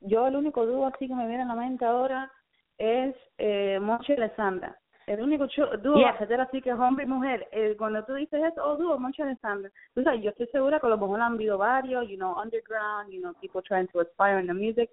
yo 0.00 0.26
el 0.26 0.36
único 0.36 0.66
dúo 0.66 0.86
así 0.86 1.08
que 1.08 1.14
me 1.14 1.26
viene 1.26 1.42
a 1.42 1.46
la 1.46 1.54
mente 1.54 1.84
ahora 1.84 2.30
es 2.78 3.14
eh, 3.38 3.78
Moncho 3.80 4.12
y 4.12 4.16
Alessandra. 4.16 4.76
El 5.06 5.20
único 5.20 5.46
dúo 5.82 5.96
yeah. 5.96 6.16
así 6.40 6.62
que 6.62 6.70
es 6.70 6.78
hombre 6.78 7.04
y 7.04 7.08
mujer. 7.08 7.46
Eh, 7.52 7.74
cuando 7.76 8.02
tú 8.04 8.14
dices 8.14 8.42
eso, 8.42 8.64
oh, 8.64 8.76
dúo, 8.76 8.98
Moncho 8.98 9.22
y 9.22 9.26
Alessandra. 9.26 9.70
Tú 9.94 10.02
sabes, 10.02 10.22
yo 10.22 10.30
estoy 10.30 10.46
segura 10.48 10.80
que 10.80 10.86
a 10.86 10.90
lo 10.90 10.98
mejor 10.98 11.20
han 11.20 11.34
habido 11.34 11.58
varios, 11.58 12.08
you 12.08 12.16
know, 12.16 12.34
underground, 12.40 13.10
you 13.10 13.20
know, 13.20 13.34
people 13.40 13.62
trying 13.62 13.88
to 13.88 14.00
aspire 14.00 14.40
in 14.40 14.46
the 14.46 14.54
music 14.54 14.90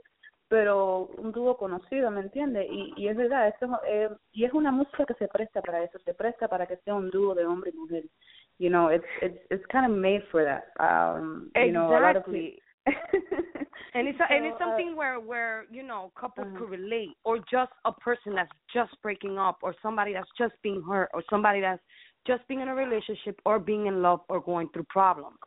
pero 0.51 1.07
un 1.17 1.31
dúo 1.31 1.55
conocido, 1.55 2.11
¿me 2.11 2.19
entiendes? 2.19 2.67
Y, 2.69 2.93
y 2.97 3.07
es 3.07 3.15
verdad, 3.15 3.47
esto, 3.47 3.67
eh, 3.87 4.09
y 4.33 4.43
es 4.43 4.51
una 4.51 4.69
música 4.69 5.05
que 5.05 5.13
se 5.13 5.29
presta 5.29 5.61
para 5.61 5.81
eso, 5.81 5.97
se 5.99 6.13
presta 6.13 6.49
para 6.49 6.67
que 6.67 6.75
sea 6.83 6.93
un 6.93 7.09
dúo 7.09 7.33
de 7.33 7.45
hombre 7.45 7.71
y 7.73 7.77
mujer. 7.77 8.03
You 8.61 8.69
know, 8.69 8.89
it's 8.89 9.03
it's 9.23 9.39
it's 9.49 9.63
kind 9.71 9.91
of 9.91 9.97
made 9.97 10.21
for 10.29 10.43
that. 10.43 10.69
Um, 10.79 11.49
exactly. 11.55 11.65
You 11.65 11.73
know, 11.73 11.89
a 11.89 11.99
lot 11.99 12.15
of 12.15 12.25
people, 12.25 12.61
and 13.95 14.07
it's 14.07 14.19
a, 14.19 14.31
and 14.31 14.45
it's 14.45 14.55
uh, 14.61 14.65
something 14.65 14.91
uh, 14.93 14.95
where 14.95 15.19
where 15.19 15.65
you 15.71 15.81
know 15.81 16.11
couples 16.15 16.45
uh-huh. 16.47 16.59
could 16.59 16.69
relate, 16.69 17.17
or 17.25 17.39
just 17.39 17.71
a 17.85 17.91
person 17.91 18.35
that's 18.35 18.51
just 18.71 18.91
breaking 19.01 19.39
up, 19.39 19.57
or 19.63 19.73
somebody 19.81 20.13
that's 20.13 20.29
just 20.37 20.53
being 20.61 20.83
hurt, 20.87 21.09
or 21.11 21.23
somebody 21.27 21.59
that's 21.59 21.81
just 22.27 22.47
being 22.47 22.61
in 22.61 22.67
a 22.67 22.75
relationship, 22.75 23.41
or 23.47 23.57
being 23.57 23.87
in 23.87 24.03
love, 24.03 24.19
or 24.29 24.39
going 24.39 24.69
through 24.73 24.85
problems. 24.89 25.37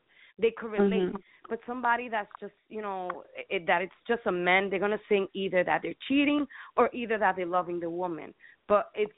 They 0.40 0.52
could 0.59 0.73
relate. 0.73 1.02
Mm-hmm 1.02 1.16
but 1.47 1.59
somebody 1.66 2.09
that's 2.09 2.30
just 2.40 2.54
you 2.71 2.80
know 2.80 3.23
it, 3.50 3.66
that 3.66 3.83
it's 3.83 3.92
just 4.09 4.23
a 4.25 4.33
man 4.33 4.71
they're 4.71 4.78
gonna 4.78 4.97
sing 5.11 5.26
either 5.35 5.62
that 5.62 5.80
they're 5.83 5.94
cheating 6.09 6.47
or 6.78 6.88
either 6.94 7.18
that 7.18 7.37
they're 7.37 7.44
loving 7.44 7.78
the 7.78 7.90
woman 7.90 8.33
but 8.66 8.87
it's 8.94 9.12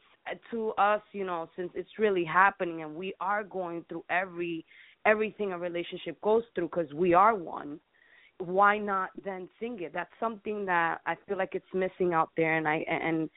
to 0.51 0.71
us 0.73 1.03
you 1.13 1.25
know 1.25 1.49
since 1.57 1.71
it's 1.75 1.99
really 1.99 2.25
happening 2.25 2.83
and 2.83 2.95
we 2.95 3.15
are 3.21 3.45
going 3.45 3.85
through 3.89 4.05
every 4.11 4.65
everything 5.05 5.53
a 5.53 5.59
relationship 5.59 6.21
goes 6.21 6.43
through 6.55 6.67
because 6.67 6.93
we 6.95 7.15
are 7.15 7.35
one 7.35 7.79
why 8.39 8.77
not 8.77 9.11
then 9.25 9.49
sing 9.59 9.79
it 9.81 9.93
that's 9.95 10.11
something 10.21 10.67
that 10.67 11.01
i 11.07 11.15
feel 11.27 11.39
like 11.39 11.55
it's 11.55 11.67
missing 11.75 12.13
out 12.13 12.31
there 12.37 12.57
and 12.57 12.69
i 12.69 12.85
and 12.89 13.31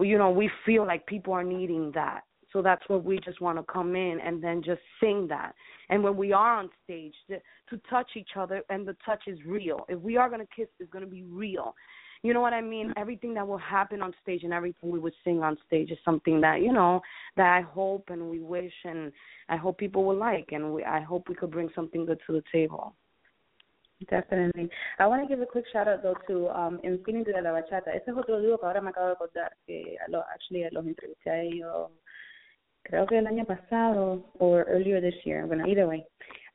you 0.00 0.16
know 0.16 0.30
we 0.30 0.50
feel 0.64 0.86
like 0.86 1.04
people 1.06 1.32
are 1.32 1.44
needing 1.44 1.90
that 1.92 2.22
so 2.52 2.62
that's 2.62 2.82
where 2.88 2.98
we 2.98 3.18
just 3.20 3.40
want 3.40 3.58
to 3.58 3.72
come 3.72 3.94
in 3.94 4.18
and 4.24 4.42
then 4.42 4.62
just 4.62 4.80
sing 5.00 5.26
that. 5.28 5.54
And 5.88 6.02
when 6.02 6.16
we 6.16 6.32
are 6.32 6.56
on 6.56 6.68
stage, 6.84 7.14
to, 7.28 7.38
to 7.70 7.80
touch 7.88 8.10
each 8.16 8.30
other, 8.36 8.62
and 8.68 8.86
the 8.86 8.96
touch 9.04 9.24
is 9.26 9.38
real. 9.46 9.84
If 9.88 10.00
we 10.00 10.16
are 10.16 10.28
going 10.28 10.40
to 10.40 10.48
kiss, 10.54 10.68
it's 10.78 10.90
going 10.90 11.04
to 11.04 11.10
be 11.10 11.22
real. 11.24 11.74
You 12.22 12.34
know 12.34 12.40
what 12.40 12.52
I 12.52 12.60
mean? 12.60 12.92
Everything 12.96 13.32
that 13.34 13.46
will 13.46 13.58
happen 13.58 14.02
on 14.02 14.12
stage 14.22 14.42
and 14.44 14.52
everything 14.52 14.90
we 14.90 14.98
would 14.98 15.14
sing 15.24 15.42
on 15.42 15.56
stage 15.66 15.90
is 15.90 15.98
something 16.04 16.40
that 16.42 16.60
you 16.60 16.72
know 16.72 17.00
that 17.36 17.46
I 17.46 17.62
hope 17.62 18.04
and 18.08 18.30
we 18.30 18.40
wish 18.40 18.72
and 18.84 19.10
I 19.48 19.56
hope 19.56 19.78
people 19.78 20.04
will 20.04 20.16
like, 20.16 20.48
and 20.52 20.74
we, 20.74 20.84
I 20.84 21.00
hope 21.00 21.28
we 21.28 21.34
could 21.34 21.50
bring 21.50 21.70
something 21.74 22.04
good 22.04 22.20
to 22.26 22.32
the 22.34 22.42
table. 22.52 22.94
Definitely. 24.08 24.68
I 24.98 25.06
want 25.06 25.22
to 25.22 25.28
give 25.28 25.42
a 25.42 25.46
quick 25.46 25.64
shout 25.72 25.88
out 25.88 26.02
though 26.02 26.16
to 26.28 26.48
um, 26.48 26.80
Infinity 26.82 27.32
de 27.32 27.42
la 27.42 27.50
Bachata. 27.50 27.94
Ese 27.94 28.08
es 28.08 28.16
otro 28.16 28.40
dúo 28.40 28.58
que 28.58 28.66
ahora 28.66 28.80
me 28.80 28.90
acabo 28.90 29.08
de 29.08 29.12
acordar 29.12 29.50
que 29.66 29.96
lo, 30.08 30.22
actually 30.34 30.66
los 30.72 30.86
entrevisté 30.86 31.30
a 31.30 31.42
ellos 31.42 31.90
creo 32.82 33.06
que 33.06 33.18
el 33.18 33.26
año 33.26 33.44
pasado 33.44 34.24
or 34.38 34.66
earlier 34.68 35.00
this 35.00 35.14
year. 35.24 35.46
Bueno, 35.46 35.66
either 35.66 35.86
way, 35.86 36.04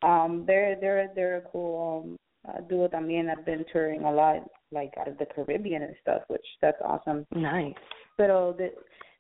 um, 0.01 0.45
they're 0.45 0.75
they're 0.79 1.12
they're 1.15 1.38
a 1.38 1.41
cool 1.51 2.03
um, 2.03 2.17
uh, 2.48 2.62
duo 2.68 2.90
también. 2.90 3.30
I've 3.30 3.46
been 3.46 3.66
touring 3.72 4.04
a 4.04 4.12
lot, 4.12 4.44
like 4.72 4.94
out 4.98 5.08
of 5.08 5.18
the 5.18 5.25
Caribbean 5.25 5.84
and 5.84 5.96
stuff, 6.02 6.24
which 6.28 6.46
that's 6.62 6.82
awesome. 6.84 7.25
Nice. 7.32 7.75
Pero 8.18 8.54
de 8.54 8.74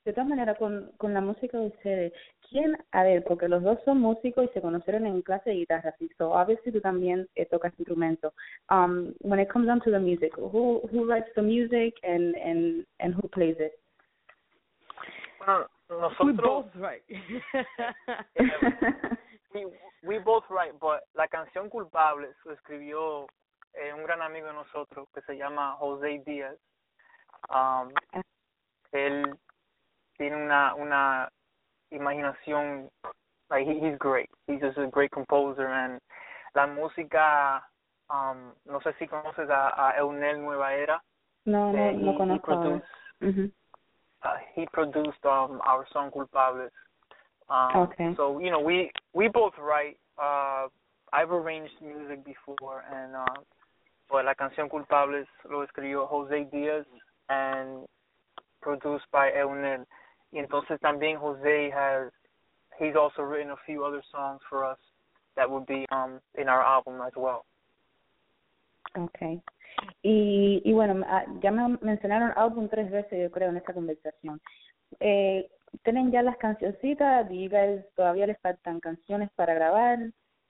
de 0.05 0.13
todas 0.13 0.29
maneras 0.29 0.57
con 0.59 0.91
con 0.97 1.13
la 1.13 1.21
música 1.21 1.57
de 1.57 1.67
ustedes, 1.67 2.13
¿quién? 2.49 2.77
A 2.91 3.03
ver, 3.03 3.23
porque 3.23 3.47
los 3.47 3.63
dos 3.63 3.79
son 3.85 3.99
músicos 3.99 4.45
y 4.45 4.53
se 4.53 4.61
conocieron 4.61 5.07
en 5.07 5.21
clase 5.23 5.49
de 5.49 5.55
guitarra, 5.57 5.95
¿sí? 5.97 6.09
so 6.17 6.31
obviously 6.31 6.71
tú 6.71 6.79
también 6.79 7.27
eh, 7.35 7.45
tocas 7.47 7.73
instrumento. 7.79 8.33
Um, 8.69 9.13
when 9.21 9.39
it 9.39 9.49
comes 9.49 9.67
down 9.67 9.81
to 9.81 9.91
the 9.91 9.99
music, 9.99 10.33
who 10.35 10.81
who 10.91 11.05
writes 11.05 11.29
the 11.35 11.41
music 11.41 11.95
and 12.03 12.35
and 12.35 12.85
and 12.99 13.15
who 13.15 13.27
plays 13.29 13.57
it? 13.59 13.79
Well, 15.45 15.67
nosotros 15.89 16.25
we 16.25 16.33
both 16.33 16.67
right 16.75 17.03
we 19.55 19.65
we 20.03 20.19
both 20.19 20.43
write, 20.49 20.73
but 20.79 21.01
la 21.15 21.27
canción 21.27 21.69
Culpable 21.69 22.27
lo 22.45 22.53
escribió 22.53 23.25
eh, 23.73 23.93
un 23.93 24.03
gran 24.03 24.21
amigo 24.21 24.47
de 24.47 24.53
nosotros 24.53 25.07
que 25.13 25.21
se 25.21 25.37
llama 25.37 25.75
José 25.79 26.21
Díaz. 26.25 26.55
Um, 27.49 27.91
él 28.91 29.37
tiene 30.17 30.35
una 30.35 30.73
una 30.75 31.29
imaginación 31.91 32.89
like 33.49 33.65
he, 33.65 33.79
he's 33.79 33.97
great. 33.97 34.29
He's 34.47 34.59
just 34.61 34.77
a 34.77 34.87
great 34.87 35.11
composer 35.11 35.67
and 35.67 35.99
la 36.53 36.67
música 36.67 37.61
um 38.09 38.53
no 38.65 38.79
sé 38.81 38.93
si 38.99 39.07
conoces 39.07 39.49
a, 39.49 39.89
a 39.89 39.97
Eunel 39.97 40.41
Nueva 40.41 40.73
Era. 40.73 41.01
No, 41.45 41.71
no, 41.71 41.77
Eh, 41.77 41.93
no 41.93 42.11
he, 42.11 42.13
he 42.13 42.17
conozco. 42.17 42.45
produced 42.45 42.87
uh, 44.23 44.37
he 44.55 44.65
produced 44.73 45.23
um 45.25 45.61
our 45.65 45.85
song 45.91 46.11
Culpables. 46.11 46.71
Um 47.49 47.87
Okay. 47.87 48.13
so 48.15 48.39
you 48.39 48.49
know 48.49 48.59
we 48.59 48.91
we 49.13 49.27
both 49.27 49.53
write 49.57 49.97
uh 50.17 50.67
I've 51.13 51.31
arranged 51.31 51.73
music 51.81 52.25
before 52.25 52.83
and 52.91 53.15
uh 53.15 53.41
but 54.09 54.25
la 54.25 54.33
canción 54.33 54.69
Culpables 54.69 55.27
lo 55.49 55.63
escribió 55.63 56.07
José 56.07 56.49
Díaz 56.51 56.85
and 57.29 57.87
produced 58.61 59.05
by 59.11 59.31
Eunel. 59.31 59.85
Y 60.31 60.39
entonces 60.39 60.79
también 60.81 61.17
Jose 61.17 61.71
has 61.71 62.11
he's 62.79 62.95
also 62.95 63.21
written 63.21 63.51
a 63.51 63.57
few 63.65 63.83
other 63.85 64.03
songs 64.11 64.41
for 64.49 64.65
us 64.65 64.79
that 65.35 65.49
would 65.49 65.65
be 65.65 65.85
um 65.91 66.19
in 66.35 66.49
our 66.49 66.61
album 66.63 67.01
as 67.01 67.13
well. 67.15 67.45
Okay. 68.97 69.41
Y, 70.03 70.61
y 70.63 70.73
bueno, 70.73 71.05
ah, 71.07 71.25
ya 71.41 71.51
me 71.51 71.77
mencionaron 71.81 72.31
álbum 72.37 72.69
tres 72.69 72.89
veces, 72.89 73.21
yo 73.21 73.31
creo, 73.31 73.49
en 73.49 73.57
esta 73.57 73.73
conversación. 73.73 74.39
Eh, 74.99 75.49
¿Tienen 75.83 76.11
ya 76.11 76.21
las 76.21 76.37
cancioncitas? 76.37 77.29
¿Y 77.31 77.43
you 77.43 77.49
guys 77.49 77.85
todavía 77.95 78.27
les 78.27 78.39
faltan 78.39 78.79
canciones 78.79 79.29
para 79.35 79.53
grabar? 79.53 79.99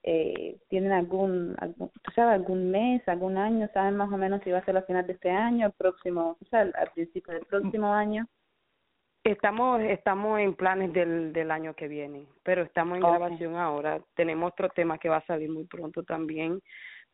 Eh, 0.03 0.57
¿Tienen 0.69 0.91
algún, 0.91 1.55
algún, 1.59 1.89
tú 1.89 2.11
sabes, 2.11 2.35
algún 2.35 2.69
mes, 2.69 3.01
algún 3.07 3.37
año? 3.37 3.67
¿Saben 3.73 3.97
más 3.97 4.11
o 4.11 4.17
menos 4.17 4.41
si 4.43 4.51
va 4.51 4.59
a 4.59 4.65
ser 4.65 4.77
a 4.77 4.83
final 4.83 5.07
de 5.07 5.13
este 5.13 5.31
año, 5.31 5.67
el 5.67 5.73
próximo, 5.73 6.37
o 6.39 6.45
sea, 6.45 6.61
al, 6.61 6.73
al 6.75 6.91
principio 6.91 7.33
del 7.33 7.45
próximo 7.45 7.91
año? 7.91 8.27
Estamos 9.23 9.81
estamos 9.81 10.39
en 10.39 10.53
planes 10.53 10.93
del 10.93 11.33
del 11.33 11.49
año 11.49 11.73
que 11.73 11.87
viene, 11.87 12.27
pero 12.43 12.61
estamos 12.61 12.99
en 12.99 13.03
Okay. 13.03 13.17
grabación 13.17 13.55
ahora. 13.55 13.99
Tenemos 14.13 14.51
otro 14.51 14.69
tema 14.69 14.99
que 14.99 15.09
va 15.09 15.17
a 15.17 15.25
salir 15.25 15.49
muy 15.49 15.65
pronto 15.65 16.03
también, 16.03 16.61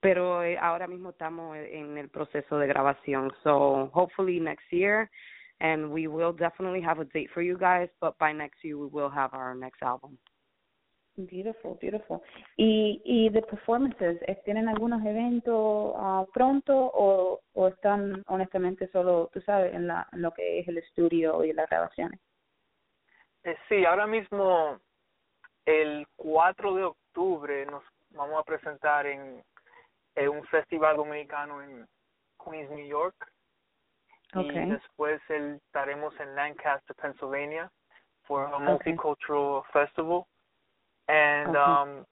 pero 0.02 0.44
eh, 0.44 0.58
ahora 0.60 0.88
mismo 0.88 1.12
estamos 1.12 1.56
en 1.56 1.98
el 1.98 2.10
proceso 2.10 2.58
de 2.58 2.68
grabación. 2.68 3.32
So 3.44 3.90
hopefully 3.94 4.42
next 4.42 4.70
year, 4.70 5.10
and 5.62 5.92
we 5.92 6.08
will 6.08 6.34
definitely 6.34 6.82
have 6.82 7.00
a 7.00 7.06
date 7.06 7.30
for 7.34 7.42
you 7.42 7.58
guys. 7.58 7.88
But 8.02 8.18
by 8.18 8.34
next 8.34 8.64
year, 8.64 8.78
we 8.78 8.88
will 8.88 9.10
have 9.10 9.34
our 9.34 9.56
next 9.56 9.82
album. 9.84 10.18
Beautiful, 11.16 11.78
beautiful. 11.80 12.24
Y, 12.58 13.02
y 13.06 13.30
de 13.30 13.42
performances, 13.42 14.20
¿eh, 14.28 14.42
¿tienen 14.44 14.68
algunos 14.68 15.06
eventos 15.06 15.94
ah, 15.98 16.26
pronto 16.34 16.74
o, 16.74 17.42
o 17.54 17.68
están 17.68 18.24
honestamente 18.28 18.88
solo, 18.92 19.30
tú 19.32 19.42
sabes, 19.42 19.74
en, 19.74 19.88
la, 19.88 20.08
en 20.14 20.22
lo 20.22 20.32
que 20.32 20.60
es 20.60 20.68
el 20.68 20.78
estudio 20.78 21.44
y 21.44 21.54
las 21.54 21.70
grabaciones? 21.70 22.20
Eh, 23.44 23.56
sí, 23.68 23.86
ahora 23.86 24.08
mismo 24.08 24.80
el 25.66 26.08
4 26.16 26.76
de 26.76 26.84
octubre 26.86 27.66
nos 27.66 27.84
vamos 28.12 28.40
a 28.40 28.44
presentar 28.44 29.06
en, 29.06 29.44
en 30.16 30.30
un 30.30 30.44
festival 30.46 30.96
dominicano 30.96 31.62
en 31.62 31.88
Queens, 32.44 32.72
New 32.72 32.88
York. 32.88 33.16
Okay. 34.34 34.64
Y 34.64 34.70
después 34.70 35.22
el- 35.30 35.60
estaremos 35.66 36.14
en 36.20 36.36
Lancaster, 36.36 36.96
Pennsylvania 36.96 37.70
for 38.28 38.46
a 38.46 38.56
Okay. 38.56 38.94
multicultural 38.94 39.64
festival. 39.74 40.26
And 41.08 41.56
Okay. 41.56 41.60
um 41.60 42.06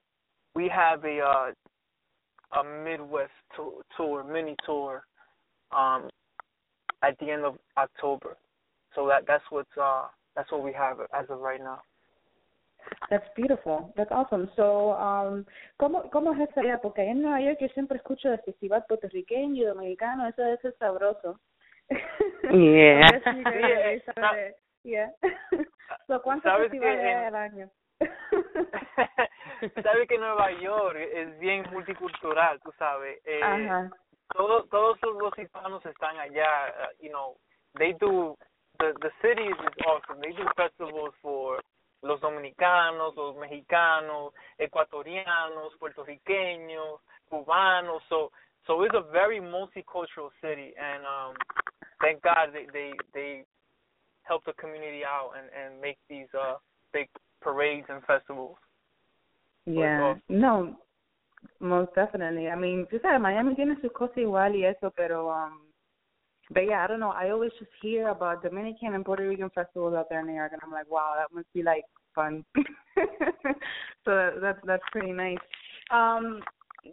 we 0.55 0.67
have 0.67 1.05
a 1.05 1.21
uh, 1.21 1.53
a 2.51 2.63
Midwest 2.63 3.31
tour, 3.55 3.83
tour, 3.95 4.23
mini 4.23 4.55
tour 4.65 5.03
um 5.71 6.09
at 7.01 7.17
the 7.19 7.31
end 7.31 7.45
of 7.45 7.57
October. 7.77 8.35
So 8.95 9.07
that 9.07 9.25
that's 9.25 9.45
what's 9.51 9.77
uh 9.77 10.07
that's 10.35 10.51
what 10.51 10.63
we 10.63 10.73
have 10.73 10.99
as 11.13 11.29
of 11.29 11.39
right 11.39 11.61
now. 11.61 11.81
That's 13.09 13.27
beautiful. 13.35 13.93
That's 13.95 14.11
awesome. 14.11 14.49
So, 14.55 14.93
um, 14.93 15.45
¿cómo, 15.79 16.09
¿cómo 16.11 16.33
es 16.33 16.49
esa 16.49 16.61
idea? 16.61 16.79
Porque 16.81 17.01
en 17.03 17.21
Nueva 17.21 17.41
York 17.41 17.57
yo 17.59 17.67
siempre 17.69 17.97
escucho 17.97 18.29
del 18.29 18.41
festival 18.41 18.85
puertorriqueño 18.87 19.63
y 19.63 19.65
dominicano, 19.65 20.27
eso 20.27 20.41
debe 20.41 20.57
ser 20.57 20.75
sabroso. 20.77 21.39
Yeah. 22.51 22.51
Yeah, 22.51 23.31
are 23.31 23.83
based 23.83 24.09
on 24.17 24.37
it. 24.37 24.55
Yeah. 24.83 25.07
so, 26.07 26.21
¿cuántos 26.21 26.51
¿Sabes 26.51 26.71
que 26.71 26.79
festivales 26.79 27.05
hay 27.05 27.25
al 27.25 27.35
año? 27.35 27.69
sabes 29.83 30.07
que 30.07 30.17
Nueva 30.17 30.51
York 30.53 30.97
es 30.97 31.37
bien 31.39 31.63
multicultural, 31.71 32.59
tú 32.61 32.71
sabes. 32.77 33.19
Eh, 33.25 33.41
Ajá. 33.43 33.91
todo, 34.35 34.65
todos 34.65 34.97
los 35.01 35.37
hispanos 35.37 35.85
están 35.85 36.17
allá. 36.17 36.47
Uh, 36.69 37.03
you 37.03 37.11
know, 37.11 37.35
they 37.77 37.93
do 37.99 38.35
the 38.79 38.93
the 39.01 39.11
city 39.21 39.43
is 39.43 39.57
awesome. 39.85 40.21
They 40.21 40.31
do 40.31 40.45
festivals 40.55 41.13
for 41.21 41.61
los 42.01 42.19
dominicanos, 42.21 43.15
los 43.15 43.35
mexicanos, 43.35 44.33
ecuatorianos, 44.57 45.75
puertorriqueños, 45.79 47.01
cubanos. 47.29 48.01
So 48.09 48.31
so 48.67 48.83
it's 48.83 48.95
a 48.95 49.01
very 49.11 49.39
multicultural 49.39 50.29
city, 50.41 50.73
and 50.77 51.03
um, 51.03 51.33
thank 52.01 52.21
God 52.21 52.49
they 52.53 52.65
they 52.71 52.91
they 53.13 53.43
help 54.23 54.45
the 54.45 54.53
community 54.53 55.01
out 55.05 55.31
and 55.37 55.49
and 55.53 55.81
make 55.81 55.97
these 56.09 56.27
uh 56.39 56.55
big 56.93 57.07
parades 57.41 57.87
and 57.89 58.03
festivals. 58.03 58.57
Yeah, 59.65 60.15
no, 60.29 60.75
most 61.59 61.93
definitely. 61.95 62.49
I 62.49 62.55
mean, 62.55 62.87
tú 62.91 62.99
sabes, 63.01 63.19
Miami 63.19 63.55
tiene 63.55 63.79
sus 63.81 63.91
cosas 63.91 64.17
igual 64.17 64.55
y 64.55 64.65
eso, 64.65 64.91
pero, 64.95 65.29
um, 65.29 65.61
but 66.49 66.61
yeah, 66.61 66.83
I 66.83 66.87
don't 66.87 66.99
know. 66.99 67.11
I 67.11 67.29
always 67.29 67.51
just 67.59 67.71
hear 67.81 68.09
about 68.09 68.41
Dominican 68.41 68.95
and 68.95 69.05
Puerto 69.05 69.27
Rican 69.27 69.49
festivals 69.51 69.93
out 69.93 70.09
there 70.09 70.21
in 70.21 70.27
New 70.27 70.33
York, 70.33 70.53
and 70.53 70.61
I'm 70.63 70.71
like, 70.71 70.89
wow, 70.89 71.13
that 71.17 71.33
must 71.35 71.51
be 71.53 71.61
like 71.61 71.83
fun. 72.15 72.43
so 72.55 74.15
that, 74.15 74.33
that's 74.41 74.59
that's 74.65 74.83
pretty 74.91 75.11
nice. 75.11 75.37
Um, 75.91 76.41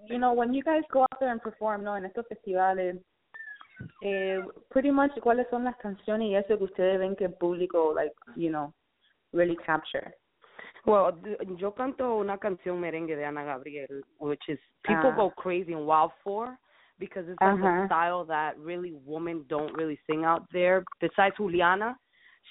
you 0.09 0.19
know, 0.19 0.33
when 0.33 0.53
you 0.53 0.63
guys 0.63 0.83
go 0.93 1.03
out 1.03 1.19
there 1.21 1.33
and 1.33 1.41
perform, 1.41 1.85
no, 1.85 1.95
en 1.95 2.05
estos 2.05 2.27
festivales, 2.29 2.99
eh, 4.07 4.41
pretty 4.71 4.91
much, 4.91 5.13
¿cuáles 5.21 5.49
son 5.51 5.65
las 5.65 5.77
canciones 5.79 6.29
y 6.29 6.37
eso 6.37 6.57
que 6.57 6.65
ustedes 6.65 6.99
ven 6.99 7.17
que 7.17 7.25
el 7.25 7.35
público, 7.35 7.93
like, 7.95 8.15
you 8.37 8.49
know, 8.49 8.73
really 9.33 9.57
capture? 9.57 10.15
Well, 10.85 11.13
yo 11.57 11.73
canto 11.75 12.17
una 12.17 12.39
canción 12.39 12.79
merengue 12.81 13.17
de 13.17 13.25
Ana 13.25 13.45
Gabriel, 13.45 14.05
which 14.19 14.49
is 14.49 14.61
people 14.85 15.11
Ah. 15.11 15.17
go 15.17 15.31
crazy 15.31 15.73
and 15.73 15.85
wild 15.87 16.13
for 16.23 16.57
because 16.99 17.29
it's 17.29 17.41
like 17.41 17.59
Uh-huh. 17.59 17.83
a 17.83 17.87
style 17.87 18.25
that 18.27 18.57
really 18.59 18.93
women 19.05 19.45
don't 19.49 19.75
really 19.77 19.99
sing 20.07 20.25
out 20.25 20.49
there. 20.53 20.85
Besides 21.01 21.37
Juliana, 21.37 21.99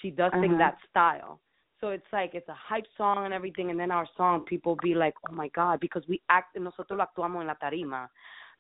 she 0.02 0.12
does 0.12 0.34
sing 0.34 0.52
Uh-huh. 0.52 0.58
that 0.58 0.78
style. 0.89 1.39
So 1.80 1.91
it's 1.91 2.12
like 2.12 2.36
it's 2.36 2.50
a 2.50 2.54
hype 2.54 2.88
song 2.98 3.26
and 3.26 3.34
everything, 3.34 3.70
and 3.70 3.80
then 3.80 3.91
our 3.91 4.08
song, 4.18 4.44
people 4.46 4.76
be 4.82 4.96
like, 4.96 5.15
"Oh 5.30 5.34
my 5.34 5.50
God," 5.50 5.80
because 5.80 6.06
we 6.08 6.22
act, 6.28 6.56
nosotros 6.58 6.98
lo 6.98 7.04
actuamos 7.04 7.41
en 7.41 7.48
la 7.48 7.56
tarima. 7.56 8.10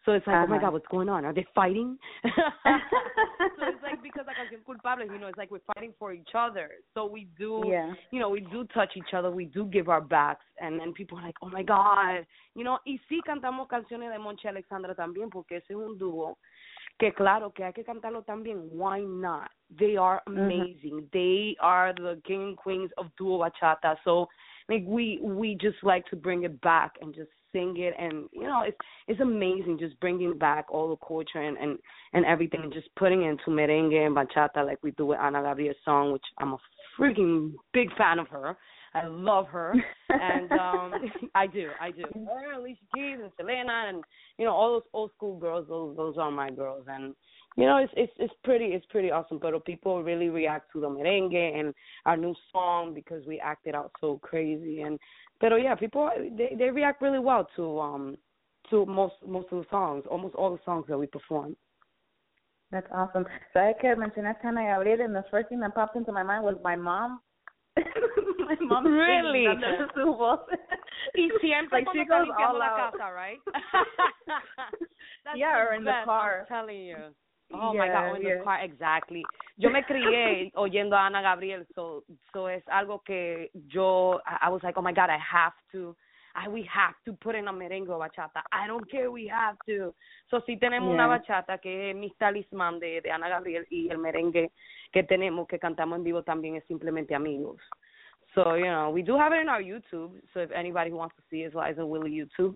So 0.05 0.11
it's 0.13 0.25
like, 0.27 0.37
"Oh 0.37 0.47
my 0.47 0.57
Uh-huh. 0.57 0.67
God, 0.67 0.73
what's 0.73 0.87
going 0.87 1.09
on? 1.09 1.25
Are 1.25 1.33
they 1.33 1.45
fighting?" 1.55 1.97
so 3.57 3.65
it's 3.65 3.81
like 3.81 4.01
because 4.03 4.25
la 4.27 4.33
canción 4.33 4.63
culpable, 4.63 5.05
you 5.05 5.19
know, 5.19 5.27
it's 5.27 5.37
like 5.37 5.49
we're 5.49 5.65
fighting 5.73 5.93
for 5.97 6.13
each 6.13 6.35
other. 6.35 6.69
So 6.93 7.05
we 7.05 7.27
do 7.37 7.71
Yeah. 7.71 7.93
you 8.11 8.19
know, 8.19 8.29
we 8.29 8.41
do 8.41 8.65
touch 8.65 8.95
each 8.95 9.13
other, 9.13 9.31
we 9.31 9.45
do 9.45 9.65
give 9.65 9.89
our 9.89 10.01
backs, 10.01 10.45
and 10.59 10.79
then 10.79 10.93
people 10.93 11.17
are 11.17 11.23
like, 11.25 11.37
oh 11.41 11.49
my 11.49 11.63
God, 11.63 12.25
you 12.53 12.63
know, 12.63 12.79
y 12.85 12.99
sí 13.09 13.21
cantamos 13.23 13.67
canciones 13.67 14.11
de 14.11 14.19
Monchy 14.19 14.47
Alexandra 14.47 14.93
también, 14.95 15.29
porque 15.31 15.57
ese 15.57 15.71
es 15.71 15.75
un 15.75 15.97
dúo 15.97 16.37
que 16.97 17.13
claro 17.13 17.51
que 17.51 17.63
hay 17.63 17.73
que 17.73 17.83
cantarlo 17.83 18.23
también, 18.23 18.69
why 18.71 19.01
not? 19.01 19.49
They 19.77 19.97
are 19.97 20.21
amazing. 20.27 21.09
They 21.11 21.57
are 21.59 21.93
the 21.93 22.21
king 22.23 22.43
and 22.49 22.57
queens 22.57 22.91
of 22.97 23.07
duo 23.17 23.39
bachata, 23.39 23.97
so 24.03 24.29
like 24.69 24.83
we 24.85 25.19
we 25.21 25.57
just 25.59 25.77
like 25.83 26.05
to 26.07 26.15
bring 26.15 26.43
it 26.43 26.59
back 26.61 26.93
and 27.01 27.13
just 27.13 27.29
sing 27.51 27.75
it. 27.77 27.93
And 27.97 28.27
you 28.31 28.43
know 28.43 28.63
it's 28.65 28.77
it's 29.07 29.21
amazing 29.21 29.77
just 29.79 29.99
bringing 29.99 30.37
back 30.37 30.65
all 30.69 30.89
the 30.89 31.05
culture 31.05 31.41
and 31.41 31.57
and 31.57 31.77
and 32.13 32.25
everything 32.25 32.61
and 32.63 32.73
just 32.73 32.89
putting 32.95 33.23
it 33.23 33.29
into 33.29 33.49
merengue 33.49 34.05
and 34.05 34.15
bachata 34.15 34.65
like 34.65 34.79
we 34.83 34.91
do 34.91 35.07
with 35.07 35.19
Ana 35.19 35.41
Gabriel's 35.41 35.77
song 35.85 36.11
which 36.11 36.25
I'm 36.39 36.53
a 36.53 36.57
freaking 36.99 37.53
big 37.73 37.95
fan 37.97 38.19
of 38.19 38.27
her 38.29 38.57
I 38.95 39.07
love 39.07 39.47
her. 39.47 39.73
And 40.09 40.51
um 40.53 40.93
I 41.35 41.47
do 41.47 41.69
I 41.79 41.91
do. 41.91 42.03
Her 42.13 42.53
Alicia 42.53 42.79
Keys 42.93 43.17
and 43.21 43.31
Selena 43.37 43.85
and 43.89 44.03
you 44.37 44.45
know 44.45 44.53
all 44.53 44.73
those 44.73 44.89
old 44.93 45.11
school 45.15 45.37
girls 45.37 45.67
those 45.67 45.95
those 45.97 46.15
are 46.17 46.31
my 46.31 46.49
girls. 46.49 46.85
And 46.87 47.13
you 47.57 47.65
know 47.65 47.77
it's 47.77 47.93
it's 47.95 48.13
it's 48.17 48.33
pretty 48.43 48.65
it's 48.65 48.85
pretty 48.87 49.11
awesome. 49.11 49.39
But 49.39 49.65
people 49.65 50.01
really 50.01 50.29
react 50.29 50.71
to 50.73 50.79
the 50.79 50.89
merengue 50.89 51.59
and 51.59 51.73
our 52.05 52.17
new 52.17 52.33
song 52.51 52.93
because 52.93 53.25
we 53.27 53.39
acted 53.39 53.75
out 53.75 53.91
so 53.99 54.19
crazy. 54.23 54.81
And 54.81 54.97
but 55.41 55.51
yeah 55.61 55.75
people 55.75 56.09
they 56.37 56.55
they 56.57 56.69
react 56.69 57.01
really 57.01 57.19
well 57.19 57.47
to 57.57 57.79
um 57.79 58.17
to 58.69 58.85
most 58.85 59.15
most 59.27 59.47
of 59.51 59.59
the 59.59 59.65
songs 59.69 60.05
almost 60.09 60.35
all 60.35 60.51
the 60.51 60.59
songs 60.65 60.85
that 60.87 60.97
we 60.97 61.07
perform. 61.07 61.55
That's 62.71 62.87
awesome. 62.91 63.25
Sabes 63.53 63.77
que 63.79 63.95
mencionaste 63.95 64.43
a 64.43 64.47
Ana 64.47 64.63
Gabriel, 64.63 65.01
and 65.01 65.15
the 65.15 65.23
first 65.29 65.49
thing 65.49 65.59
that 65.59 65.75
popped 65.75 65.95
into 65.95 66.11
my 66.11 66.23
mind 66.23 66.43
was 66.43 66.55
my 66.63 66.75
mom. 66.75 67.21
my 68.39 68.55
mom 68.61 68.85
Really? 68.85 69.45
singing, 69.45 69.61
dándole 69.61 69.93
su. 69.93 70.39
Y 71.15 71.29
siempre 71.41 71.79
like 71.85 71.87
she 71.93 72.05
goes 72.05 72.27
all 72.37 72.61
out. 72.61 72.91
casa, 72.93 73.11
right? 73.11 73.39
Yeah, 75.35 75.57
or 75.57 75.73
in 75.73 75.83
the 75.83 75.91
car. 76.05 76.41
I'm 76.41 76.47
telling 76.47 76.81
you. 76.81 76.97
Oh 77.53 77.73
my 77.73 77.87
God, 77.87 78.15
in 78.15 78.21
yeah. 78.21 78.37
the 78.37 78.43
car, 78.43 78.59
exactly. 78.63 79.23
Yo 79.57 79.69
me 79.69 79.81
crié 79.83 80.51
oyendo 80.55 80.95
a 80.95 81.05
Ana 81.05 81.21
Gabriel, 81.21 81.63
so 81.75 82.03
so 82.33 82.47
es 82.47 82.63
algo 82.67 83.03
que 83.05 83.49
yo 83.67 84.19
I 84.25 84.49
was 84.49 84.61
like, 84.63 84.77
oh 84.77 84.81
my 84.81 84.93
God, 84.93 85.09
I 85.09 85.17
have 85.17 85.53
to. 85.71 85.95
I, 86.35 86.49
we 86.49 86.63
have 86.63 86.95
to 87.05 87.13
put 87.13 87.35
in 87.35 87.47
a 87.47 87.53
merengue 87.53 87.87
bachata. 87.87 88.41
I 88.51 88.67
don't 88.67 88.89
care, 88.91 89.09
we 89.09 89.25
have 89.27 89.55
to. 89.67 89.93
So 90.29 90.41
sí 90.41 90.57
tenemos 90.59 90.93
una 90.93 91.03
Yeah. 91.07 91.17
bachata 91.19 91.61
que 91.61 91.89
es 91.91 91.95
mi 91.95 92.11
talismán 92.19 92.79
de, 92.79 93.01
de 93.01 93.09
Ana 93.11 93.29
Gabriel 93.29 93.65
y 93.69 93.89
el 93.89 93.97
merengue 93.97 94.51
que 94.91 95.03
tenemos 95.03 95.47
que 95.47 95.57
cantamos 95.59 95.97
en 95.97 96.03
vivo 96.03 96.23
también 96.23 96.55
es 96.57 96.65
simplemente 96.67 97.15
amigos. 97.15 97.61
So, 98.33 98.55
you 98.55 98.65
know, 98.65 98.89
we 98.89 99.01
do 99.01 99.17
have 99.17 99.31
it 99.33 99.39
in 99.41 99.47
our 99.47 99.61
YouTube. 99.61 100.11
So 100.33 100.41
if 100.41 100.51
anybody 100.51 100.89
who 100.91 100.97
wants 100.97 101.15
to 101.15 101.23
see 101.29 101.43
it, 101.43 101.47
it's 101.47 101.55
Liza 101.55 101.85
Willie 101.85 102.11
YouTube. 102.11 102.55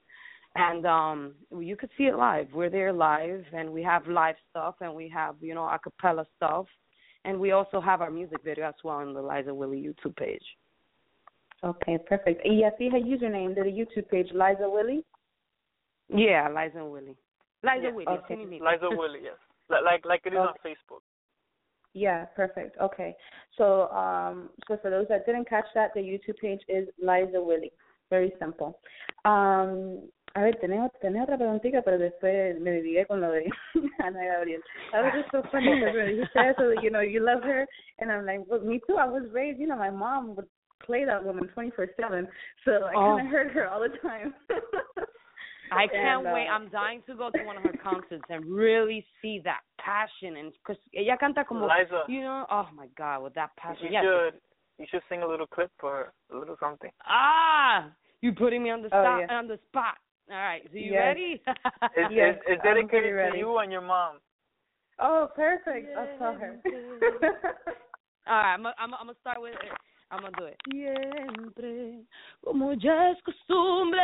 And 0.56 0.86
um 0.86 1.36
you 1.52 1.78
could 1.78 1.92
see 1.98 2.08
it 2.08 2.16
live. 2.16 2.48
We're 2.54 2.70
there 2.72 2.92
live 2.92 3.46
and 3.54 3.70
we 3.72 3.82
have 3.84 4.08
live 4.08 4.36
stuff 4.50 4.76
and 4.82 4.94
we 4.94 5.08
have, 5.10 5.36
you 5.42 5.54
know, 5.54 5.66
a 5.66 5.80
cappella 5.80 6.26
stuff. 6.36 6.66
And 7.24 7.40
we 7.40 7.52
also 7.52 7.80
have 7.80 8.02
our 8.02 8.10
music 8.12 8.40
video 8.44 8.68
as 8.68 8.76
well 8.84 8.98
on 8.98 9.14
the 9.14 9.22
Liza 9.22 9.54
Willie 9.54 9.82
YouTube 9.82 10.16
page. 10.16 10.44
Okay, 11.62 11.98
perfect. 12.00 12.46
Y 12.46 12.64
así 12.64 12.88
es 12.88 12.94
el 12.94 13.14
username 13.14 13.54
de 13.54 13.62
la 13.66 13.70
YouTube 13.70 14.08
page, 14.10 14.32
Liza 14.34 14.68
Willie. 14.68 15.04
Yeah, 16.08 16.50
Liza 16.50 16.84
Willie. 16.84 17.18
Liza 17.64 17.82
Yeah. 17.82 17.92
Willie, 17.92 18.08
Okay. 18.20 18.36
así. 18.36 18.60
Liza 18.60 18.90
Willie, 18.90 19.22
yes. 19.24 19.38
Like 19.70 19.84
like, 19.84 20.06
like 20.06 20.26
it 20.26 20.34
is 20.34 20.40
on 20.40 20.54
Facebook. 20.64 21.02
Yeah, 21.94 22.26
perfect. 22.36 22.78
Okay. 22.80 23.16
So, 23.58 23.90
um, 23.90 24.50
so 24.68 24.78
for 24.78 24.90
those 24.90 25.08
that 25.10 25.26
didn't 25.26 25.50
catch 25.50 25.66
that, 25.76 25.94
the 25.94 26.00
YouTube 26.02 26.38
page 26.40 26.62
is 26.68 26.88
Liza 27.00 27.42
Willie. 27.42 27.72
Very 28.10 28.32
simple. 28.40 28.80
Um, 29.26 30.10
a 30.36 30.42
ver, 30.42 30.54
tenemos, 30.62 30.92
tenemos 31.02 31.28
otra 31.28 31.38
preguntita, 31.38 31.84
pero 31.84 31.98
después 31.98 32.60
me 32.60 32.72
dediqué 32.72 33.06
con 33.08 33.20
lo 33.22 33.32
de 33.32 33.46
Ana 34.00 34.24
Gabriel. 34.24 34.62
That 34.92 35.04
was 35.04 35.14
just 35.16 35.32
so 35.32 35.42
funny 35.52 35.74
because 35.80 35.96
when 35.96 36.16
you 36.16 36.26
said 36.34 36.56
so, 36.58 36.72
you 36.82 36.90
know, 36.92 37.02
you 37.02 37.20
love 37.20 37.42
her, 37.44 37.68
and 38.00 38.12
I'm 38.12 38.26
like, 38.26 38.42
well, 38.48 38.62
me 38.62 38.80
too. 38.88 38.96
I 38.98 39.06
was 39.06 39.24
raised, 39.32 39.60
you 39.60 39.68
know, 39.68 39.76
my 39.78 39.90
mom 39.90 40.36
would 40.36 40.48
play 40.90 41.06
that 41.06 41.24
woman 41.24 41.48
24/7, 41.56 42.28
so 42.66 42.72
I 42.86 42.96
Oh. 42.96 43.16
kind 43.16 43.28
of 43.28 43.32
heard 43.32 43.52
her 43.52 43.68
all 43.70 43.80
the 43.80 43.96
time. 44.00 44.34
I 45.72 45.86
can't 45.86 46.26
And, 46.26 46.34
wait. 46.34 46.48
uh, 46.48 46.54
I'm 46.54 46.68
dying 46.70 47.04
to 47.06 47.14
go 47.14 47.30
to 47.30 47.44
one 47.44 47.56
of 47.56 47.62
her 47.62 47.74
concerts 47.74 48.24
and 48.28 48.44
really 48.46 49.06
see 49.22 49.40
that 49.44 49.60
passion 49.80 50.38
and 50.38 50.52
because 50.52 50.82
ella 50.98 51.16
canta 51.22 51.46
como 51.48 51.68
Liza, 51.68 52.06
you 52.08 52.22
know, 52.22 52.48
oh 52.50 52.68
my 52.76 52.88
god, 52.98 53.22
with 53.22 53.36
that 53.36 53.52
passion. 53.56 53.86
you 53.86 53.92
Yes. 53.92 54.04
should 54.04 54.34
you 54.80 54.86
should 54.90 55.04
sing 55.10 55.22
a 55.22 55.28
little 55.28 55.46
clip 55.46 55.70
for 55.80 55.92
her, 55.92 56.14
a 56.36 56.40
little 56.40 56.56
something. 56.60 56.90
Ah, 57.06 57.92
you 58.22 58.34
putting 58.34 58.64
me 58.64 58.72
on 58.72 58.82
the 58.82 58.90
Oh, 58.92 59.04
spot. 59.04 59.20
yeah. 59.20 59.38
On 59.38 59.48
the 59.48 59.60
spot. 59.68 59.98
All 60.32 60.38
right, 60.38 60.64
so 60.72 60.76
you 60.78 60.94
Yes. 60.94 61.02
ready? 61.06 61.44
It's, 61.96 62.12
Yes, 62.12 62.36
it's, 62.38 62.44
it's 62.48 62.62
I'm 62.66 62.76
dedicated 62.76 63.32
to 63.32 63.38
you 63.38 63.58
and 63.60 63.72
your 63.72 63.82
mom. 63.82 64.18
oh, 65.00 65.30
perfect. 65.36 65.96
I'll 65.96 66.18
tell 66.18 66.34
her. 66.34 66.58
All 68.28 68.36
right, 68.36 68.54
I'm 68.56 68.64
gonna 68.64 68.76
I'm 68.80 68.94
I'm 68.94 69.12
start 69.22 69.40
with 69.42 69.54
it. 69.54 69.72
I'm 70.12 70.22
gonna 70.22 70.32
do 70.38 70.46
it. 70.46 70.58
Siempre, 70.72 72.04
como 72.44 72.74
ya 72.74 73.12
es 73.12 73.22
costumbre, 73.22 74.02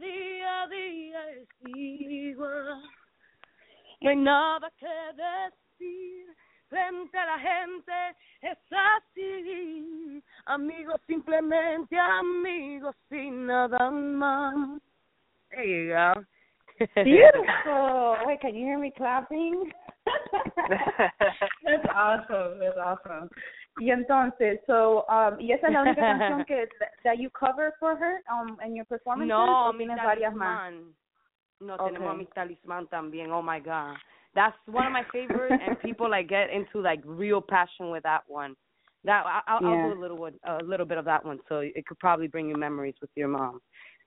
día 0.00 0.62
a 0.62 0.68
día 0.68 1.30
es 1.30 1.48
igual. 1.74 2.82
No 4.00 4.10
hay 4.10 4.16
nada 4.16 4.70
que 4.78 4.86
decir 4.86 6.36
frente 6.68 7.18
a 7.18 7.26
la 7.26 7.38
gente, 7.38 7.92
es 8.42 8.58
así. 8.70 10.22
Amigos, 10.46 11.00
simplemente 11.06 11.98
amigos 11.98 12.94
sin 13.08 13.46
nada 13.46 13.90
más. 13.90 14.80
There 15.50 15.64
you 15.64 15.92
go. 15.92 16.24
Beautiful. 17.02 18.16
Wait, 18.26 18.40
can 18.40 18.54
you 18.54 18.64
hear 18.64 18.78
me 18.78 18.92
clapping? 18.96 19.72
That's 21.64 21.86
awesome. 21.94 22.60
That's 22.60 22.78
awesome. 22.78 23.28
Y 23.78 23.90
entonces, 23.90 24.60
so, 24.66 25.06
um, 25.08 25.38
y 25.40 25.52
esa 25.52 25.68
es 25.68 25.72
la 25.72 25.82
única 25.82 26.02
canción 26.04 26.44
que 26.44 26.68
that 27.04 27.16
you 27.18 27.30
cover 27.30 27.72
for 27.78 27.96
her 27.96 28.22
um 28.30 28.58
in 28.64 28.74
your 28.74 28.86
performances 28.86 29.28
No, 29.28 29.72
mi 29.72 29.86
varias 29.86 30.34
más? 30.34 30.72
No, 31.60 31.76
tenemos 31.78 32.14
Okay. 32.14 32.18
mi 32.18 32.26
talismán 32.26 32.88
también. 32.88 33.30
Oh 33.32 33.42
my 33.42 33.60
god. 33.60 33.96
That's 34.34 34.56
one 34.66 34.86
of 34.86 34.92
my 34.92 35.04
favorites 35.12 35.62
and 35.64 35.78
people 35.80 36.08
like 36.08 36.28
get 36.28 36.50
into 36.50 36.80
like 36.80 37.00
real 37.04 37.40
passion 37.40 37.90
with 37.90 38.02
that 38.04 38.22
one. 38.28 38.54
That 39.04 39.24
I'll, 39.46 39.60
I'll 39.64 39.82
do 39.82 39.92
a 39.92 40.00
little 40.00 40.18
one, 40.18 40.34
a 40.44 40.62
little 40.62 40.86
bit 40.86 40.98
of 40.98 41.04
that 41.04 41.24
one 41.24 41.38
so 41.48 41.60
it 41.60 41.86
could 41.86 41.98
probably 41.98 42.28
bring 42.28 42.48
you 42.48 42.56
memories 42.56 42.94
with 43.00 43.10
your 43.16 43.28
mom. 43.28 43.60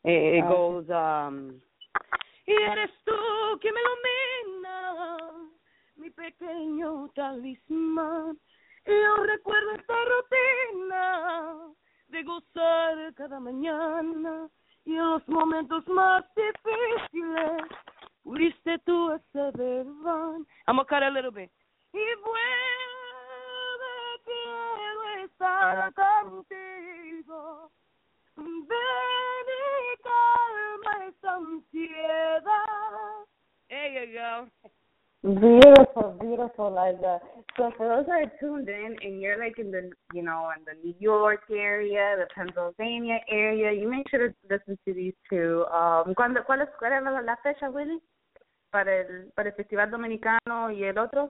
It, 0.03 0.35
it 0.35 0.43
Okay. 0.43 0.49
goes 0.49 0.89
um 0.89 1.61
Y 2.47 2.53
eres 2.53 2.91
tú 3.05 3.59
que 3.61 3.71
me 3.71 3.79
ilumina, 3.79 5.49
mi 5.97 6.09
pequeño 6.09 7.09
talismán. 7.13 8.37
Y 8.85 8.91
yo 8.91 9.15
recuerdo 9.23 9.71
esta 9.73 9.93
rutina 10.05 11.73
de 12.07 12.23
gozar 12.23 13.13
cada 13.15 13.39
mañana 13.39 14.49
y 14.85 14.95
en 14.95 15.09
los 15.09 15.27
momentos 15.27 15.87
más 15.87 16.25
difíciles 16.35 17.63
pudiste 18.23 18.79
tú 18.79 19.11
ese 19.13 19.83
van. 20.03 20.45
I'm 20.67 20.77
gonna 20.77 20.85
cut 20.85 21.03
a 21.03 21.09
little 21.09 21.31
bit. 21.31 21.51
Y 21.93 22.15
vuelve, 22.23 23.91
quiero 24.25 25.25
estar 25.25 25.93
contigo. 25.93 27.71
Ven 28.35 29.47
y 29.77 30.01
calma 30.01 31.05
esa 31.05 31.35
ansiedad. 31.35 32.51
There 33.69 34.05
you 34.05 34.13
go. 34.13 34.71
Beautiful, 35.23 36.17
beautiful, 36.19 36.71
Liza. 36.71 37.19
So 37.55 37.71
for 37.77 37.87
those 37.87 38.07
that 38.07 38.23
are 38.23 38.31
tuned 38.39 38.67
in 38.67 38.95
and 39.03 39.21
you're 39.21 39.37
like 39.37 39.59
in 39.59 39.69
the, 39.69 39.91
you 40.13 40.23
know, 40.23 40.49
in 40.57 40.65
the 40.65 40.73
New 40.83 40.95
York 40.99 41.41
area, 41.51 42.15
the 42.17 42.25
Pennsylvania 42.33 43.19
area, 43.29 43.71
you 43.71 43.87
make 43.87 44.09
sure 44.09 44.29
to 44.29 44.33
listen 44.49 44.79
to 44.87 44.93
these 44.95 45.13
two. 45.29 45.63
Um, 45.71 46.15
¿cuándo, 46.15 46.43
¿Cuál 46.43 46.61
es 46.61 46.69
cuál 46.79 46.93
es 46.93 47.03
la, 47.23 47.37
fecha, 47.43 47.69
Willie? 47.69 48.01
Para 48.71 49.01
el, 49.01 49.31
para 49.35 49.49
el 49.49 49.55
Festival 49.55 49.91
Dominicano 49.91 50.71
y 50.71 50.85
el 50.85 50.97
otro. 50.97 51.29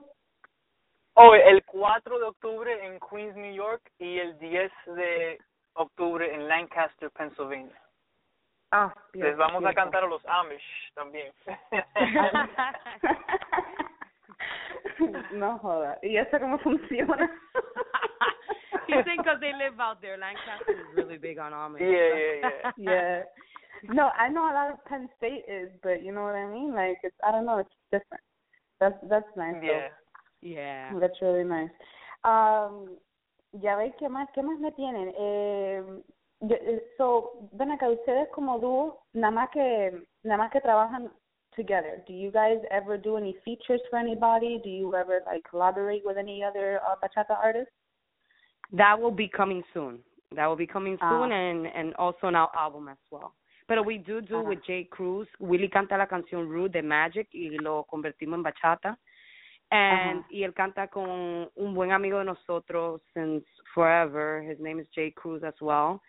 Oh, 1.14 1.34
el 1.34 1.62
4 1.66 2.18
de 2.18 2.24
octubre 2.24 2.86
en 2.86 2.98
Queens, 2.98 3.36
New 3.36 3.54
York 3.54 3.82
y 3.98 4.18
el 4.18 4.38
10 4.38 4.72
de 4.86 5.38
octubre 5.74 6.34
en 6.34 6.48
Lancaster, 6.48 7.10
Pennsylvania. 7.10 7.78
Ah, 8.70 8.94
Les 9.12 9.36
vamos 9.36 9.62
a 9.66 9.74
cantar 9.74 10.04
a 10.04 10.06
los 10.06 10.24
Amish 10.24 10.94
también. 10.94 11.30
no 15.32 15.58
joda. 15.58 15.98
¿Y 16.02 16.16
eso 16.16 16.38
cómo 16.38 16.58
funciona? 16.58 17.30
you 18.88 19.02
think 19.04 19.22
because 19.22 19.40
they 19.40 19.52
live 19.52 19.78
out 19.80 20.00
there, 20.00 20.16
Lancaster 20.16 20.72
is 20.72 20.96
really 20.96 21.18
big 21.18 21.38
on 21.38 21.52
Amish. 21.52 21.80
Yeah, 21.80 21.90
yeah, 21.90 22.34
yeah. 22.42 22.72
yeah. 22.76 23.22
No, 23.94 24.10
I 24.16 24.28
know 24.28 24.44
a 24.50 24.54
lot 24.54 24.70
of 24.72 24.84
Penn 24.84 25.08
State 25.16 25.44
is, 25.48 25.70
but 25.82 26.02
you 26.02 26.12
know 26.12 26.22
what 26.22 26.34
I 26.34 26.46
mean? 26.46 26.74
Like 26.74 26.98
it's 27.02 27.16
I 27.26 27.32
don't 27.32 27.46
know, 27.46 27.58
it's 27.58 27.74
different. 27.90 28.22
That's 28.80 28.96
that's 29.08 29.36
nice. 29.36 29.56
though. 29.60 29.66
Yeah. 29.66 29.88
Yeah. 30.40 30.98
That's 31.00 31.20
really 31.22 31.44
nice. 31.44 31.70
Um, 32.24 32.96
ya 33.60 33.76
veis 33.76 33.94
qué 33.98 34.08
más, 34.08 34.28
qué 34.34 34.42
más 34.42 34.58
me 34.58 34.72
tienen. 34.72 35.12
Eh, 35.18 35.82
yo- 36.40 36.56
eh, 36.56 36.82
so, 36.96 37.48
ven 37.52 37.70
acá, 37.70 37.88
ustedes 37.88 38.28
como 38.34 38.58
dúo, 38.58 39.04
nada 39.12 39.30
más 39.32 39.50
que, 39.50 40.02
nada 40.24 40.38
más 40.38 40.50
que 40.50 40.60
trabajan 40.60 41.12
together. 41.56 42.02
Do 42.06 42.12
you 42.12 42.30
guys 42.30 42.58
ever 42.70 42.96
do 42.96 43.16
any 43.16 43.36
features 43.44 43.80
for 43.90 43.98
anybody? 43.98 44.60
Do 44.62 44.70
you 44.70 44.94
ever 44.94 45.20
like 45.26 45.42
collaborate 45.48 46.02
with 46.04 46.16
any 46.16 46.42
other 46.42 46.80
uh, 46.86 46.96
bachata 47.02 47.36
artists? 47.42 47.72
That 48.72 48.98
will 49.00 49.10
be 49.10 49.28
coming 49.28 49.62
soon. 49.74 50.00
That 50.34 50.46
will 50.46 50.56
be 50.56 50.66
coming 50.66 50.96
Ah. 51.00 51.10
soon 51.10 51.32
and 51.32 51.66
and 51.66 51.94
also 51.96 52.26
an 52.28 52.34
al- 52.36 52.52
album 52.56 52.88
as 52.88 52.98
well. 53.10 53.34
Pero 53.68 53.82
we 53.82 53.98
do 53.98 54.20
do 54.20 54.36
Ajá. 54.38 54.48
with 54.48 54.62
Jay 54.66 54.84
Cruz. 54.84 55.28
Willie 55.38 55.68
canta 55.68 55.96
la 55.96 56.06
canción 56.06 56.48
Rude 56.48 56.72
de 56.72 56.82
Magic 56.82 57.28
y 57.32 57.50
lo 57.60 57.84
convertimos 57.84 58.36
en 58.38 58.42
bachata. 58.42 58.98
And 59.70 60.20
Ajá. 60.20 60.26
y 60.30 60.42
él 60.44 60.52
canta 60.54 60.88
con 60.88 61.48
un 61.54 61.74
buen 61.74 61.92
amigo 61.92 62.18
de 62.18 62.24
nosotros 62.24 63.00
since 63.14 63.44
forever. 63.74 64.42
His 64.42 64.58
name 64.58 64.80
is 64.80 64.86
Jay 64.94 65.10
Cruz 65.12 65.42
as 65.44 65.54
well. 65.60 66.00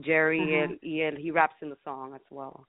Jerry 0.00 0.40
y 0.40 0.54
él, 0.54 0.78
y 0.82 1.00
él 1.02 1.18
he 1.18 1.30
raps 1.30 1.60
in 1.60 1.68
the 1.68 1.76
song 1.84 2.14
as 2.14 2.22
well. 2.30 2.66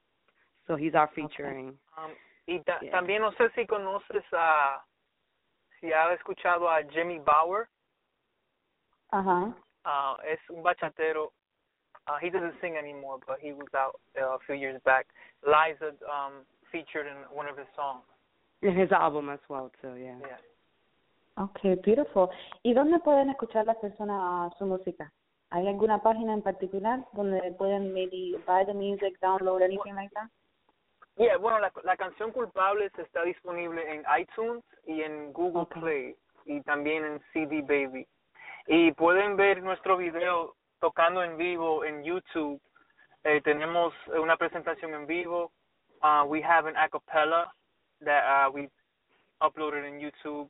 So 0.68 0.76
he's 0.76 0.96
our 0.96 1.10
featuring. 1.14 1.78
Um, 1.98 2.12
y 2.48 2.60
ta- 2.66 2.80
Yeah. 2.82 2.92
también 2.92 3.22
no 3.22 3.32
sé 3.34 3.50
si 3.56 3.66
conoces 3.66 4.24
a, 4.32 4.84
si 5.80 5.92
has 5.92 6.12
escuchado 6.18 6.70
a 6.70 6.84
Jimmy 6.84 7.20
Bauer. 7.20 7.68
Ajá. 9.12 9.54
Uh, 9.86 10.16
es 10.26 10.40
un 10.50 10.64
bachatero. 10.64 11.32
Uh, 12.08 12.18
he 12.20 12.30
doesn't 12.30 12.60
sing 12.62 12.76
anymore, 12.78 13.20
but 13.28 13.40
he 13.40 13.54
was 13.54 13.68
out 13.76 14.00
uh, 14.20 14.36
a 14.36 14.40
few 14.46 14.56
years 14.56 14.82
back. 14.84 15.08
Liza 15.46 15.94
um, 16.10 16.46
featured 16.72 17.08
in 17.08 17.16
one 17.36 17.48
of 17.48 17.58
his 17.58 17.68
songs. 17.76 18.04
In 18.62 18.76
his 18.76 18.92
album 18.92 19.30
as 19.30 19.40
well 19.50 19.72
too, 19.82 19.96
yeah. 19.96 20.18
Yeah. 20.20 20.38
Okay, 21.38 21.76
beautiful. 21.84 22.30
¿Y 22.64 22.74
dónde 22.74 23.00
pueden 23.00 23.30
escuchar 23.30 23.66
las 23.66 23.78
personas 23.78 24.52
uh, 24.52 24.58
su 24.58 24.66
música? 24.66 25.12
¿Hay 25.50 25.68
alguna 25.68 26.02
página 26.02 26.34
en 26.34 26.42
particular 26.42 27.06
donde 27.14 27.40
pueden 27.58 27.94
maybe 27.94 28.38
buy 28.48 28.66
the 28.66 28.74
music, 28.74 29.20
download, 29.22 29.62
anything 29.62 29.96
like 29.96 30.12
that? 30.14 30.30
Yeah, 31.16 31.38
bueno, 31.38 31.60
la, 31.60 31.72
la 31.84 31.96
canción 31.96 32.32
Culpables 32.32 32.92
está 32.98 33.24
disponible 33.24 33.84
en 33.94 34.04
iTunes 34.20 34.64
y 34.88 35.04
en 35.04 35.32
Google 35.32 35.64
Okay. 35.64 35.82
Play 35.82 36.16
y 36.46 36.62
también 36.62 37.06
en 37.06 37.22
CD 37.32 37.62
Baby. 37.62 38.08
Y 38.68 38.92
pueden 38.94 39.36
ver 39.36 39.62
nuestro 39.62 39.98
video 39.98 40.56
tocando 40.80 41.24
en 41.24 41.38
vivo 41.38 41.86
en 41.86 42.04
YouTube. 42.04 42.60
Eh, 43.24 43.42
tenemos 43.42 43.94
una 44.20 44.38
presentación 44.38 44.94
en 44.94 45.06
vivo. 45.06 45.52
Uh, 46.02 46.26
we 46.26 46.42
have 46.42 46.68
an 46.68 46.76
acapella 46.76 47.52
that 48.02 48.24
uh, 48.26 48.52
we 48.52 48.70
uploaded 49.40 49.86
in 49.86 50.00
YouTube. 50.00 50.50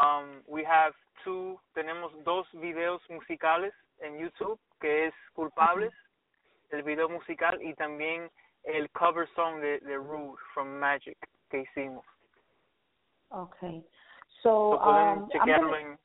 Um, 0.00 0.42
we 0.46 0.64
have 0.64 0.94
two, 1.24 1.58
tenemos 1.74 2.12
dos 2.24 2.46
videos 2.54 3.02
musicales 3.10 3.72
en 4.00 4.18
YouTube, 4.18 4.58
que 4.80 5.06
es 5.06 5.14
Culpables, 5.34 5.92
el 6.70 6.82
video 6.82 7.08
musical, 7.08 7.60
y 7.62 7.74
también 7.74 8.30
el 8.66 8.88
cover 8.98 9.28
song 9.34 9.60
de, 9.60 9.80
de 9.80 9.98
Rude 9.98 10.38
from 10.52 10.78
Magic 10.78 11.16
que 11.50 11.64
hicimos. 11.64 12.04
Okay. 13.32 13.82
So, 14.42 14.74
So 14.74 14.78
um, 14.78 15.18
I'm 15.18 15.28
chequearlo 15.30 15.70
gonna, 15.72 15.78
en... 15.78 15.98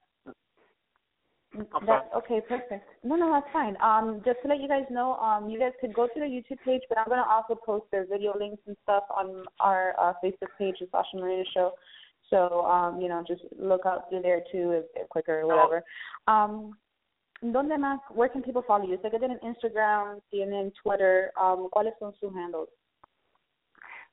That, 1.88 2.12
okay, 2.16 2.42
perfect. 2.48 2.88
No, 3.04 3.16
no, 3.16 3.32
that's 3.32 3.52
fine. 3.52 3.76
Um, 3.82 4.22
just 4.24 4.38
to 4.44 4.48
let 4.48 4.62
you 4.62 4.68
guys 4.68 4.84
know, 4.92 5.16
um, 5.16 5.50
you 5.50 5.58
guys 5.58 5.72
could 5.82 5.94
go 5.96 6.06
to 6.06 6.14
the 6.20 6.26
YouTube 6.26 6.60
page, 6.64 6.84
but 6.88 6.98
I'm 7.00 7.08
gonna 7.10 7.26
also 7.28 7.56
post 7.56 7.86
their 7.92 8.06
video 8.06 8.38
links 8.38 8.62
and 8.68 8.78
stuff 8.84 9.04
on 9.10 9.46
our 9.60 9.96
uh, 10.00 10.14
Facebook 10.24 10.54
page, 10.60 10.76
the 10.80 10.88
Sasha 10.92 11.18
Marina 11.18 11.44
Show. 11.54 11.74
So, 12.30 12.64
um, 12.66 13.02
you 13.02 13.10
know, 13.10 13.24
just 13.28 13.42
look 13.58 13.88
out 13.88 14.10
through 14.10 14.22
there 14.22 14.42
too, 14.52 14.72
if, 14.72 14.86
if 14.96 15.10
quicker 15.10 15.42
or 15.42 15.48
whatever. 15.48 15.84
Um, 16.28 16.78
¿Dónde 17.42 17.78
más? 17.78 18.02
Where 18.10 18.30
can 18.30 18.44
people 18.44 18.64
follow 18.64 18.86
you? 18.86 18.98
Sé 19.02 19.10
que 19.10 19.20
tienen 19.20 19.40
Instagram, 19.42 20.20
tienen 20.30 20.74
Twitter. 20.84 21.32
Um, 21.38 21.70
¿Cuáles 21.70 21.98
son 21.98 22.14
sus 22.16 22.34
handles? 22.36 22.70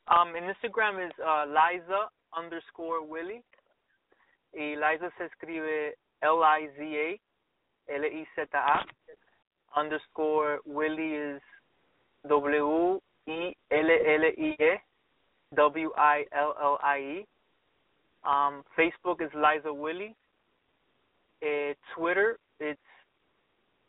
Um, 0.08 0.36
Instagram 0.36 1.00
es 1.00 1.12
uh, 1.18 1.44
Liza 1.46 2.10
underscore 2.36 3.00
Willie. 3.00 3.42
Y 4.52 4.76
Liza 4.76 5.10
se 5.18 5.24
escribe 5.24 5.96
L-I-Z-A, 6.22 7.20
L-I-Z-A. 7.92 8.86
Underscore 9.76 10.60
Willie 10.64 11.14
is 11.16 11.42
W-E-L-L-I-E, 12.28 12.92
W-I-L-L-I-E. 15.54 17.26
Um, 18.24 18.64
Facebook 18.76 19.20
is 19.20 19.30
Liza 19.34 19.72
Willie. 19.72 20.14
Uh, 21.42 21.74
Twitter, 21.94 22.38
it's 22.58 22.80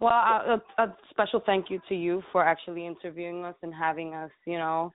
Well, 0.00 0.12
a, 0.12 0.62
a, 0.78 0.84
a 0.84 0.96
special 1.10 1.42
thank 1.44 1.68
you 1.68 1.80
to 1.88 1.96
you 1.96 2.22
for 2.30 2.44
actually 2.44 2.86
interviewing 2.86 3.44
us 3.44 3.56
and 3.62 3.74
having 3.74 4.14
us, 4.14 4.30
you 4.46 4.58
know, 4.58 4.92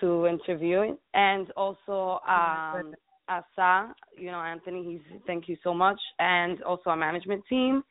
to 0.00 0.26
interview. 0.26 0.96
And 1.12 1.50
also, 1.50 2.20
um, 2.26 2.94
Asa, 3.28 3.94
you 4.16 4.30
know, 4.30 4.40
Anthony, 4.40 4.84
he's 4.84 5.20
thank 5.26 5.48
you 5.48 5.56
so 5.62 5.74
much, 5.74 6.00
and 6.18 6.62
also 6.62 6.90
our 6.90 6.96
management 6.96 7.42
team, 7.48 7.82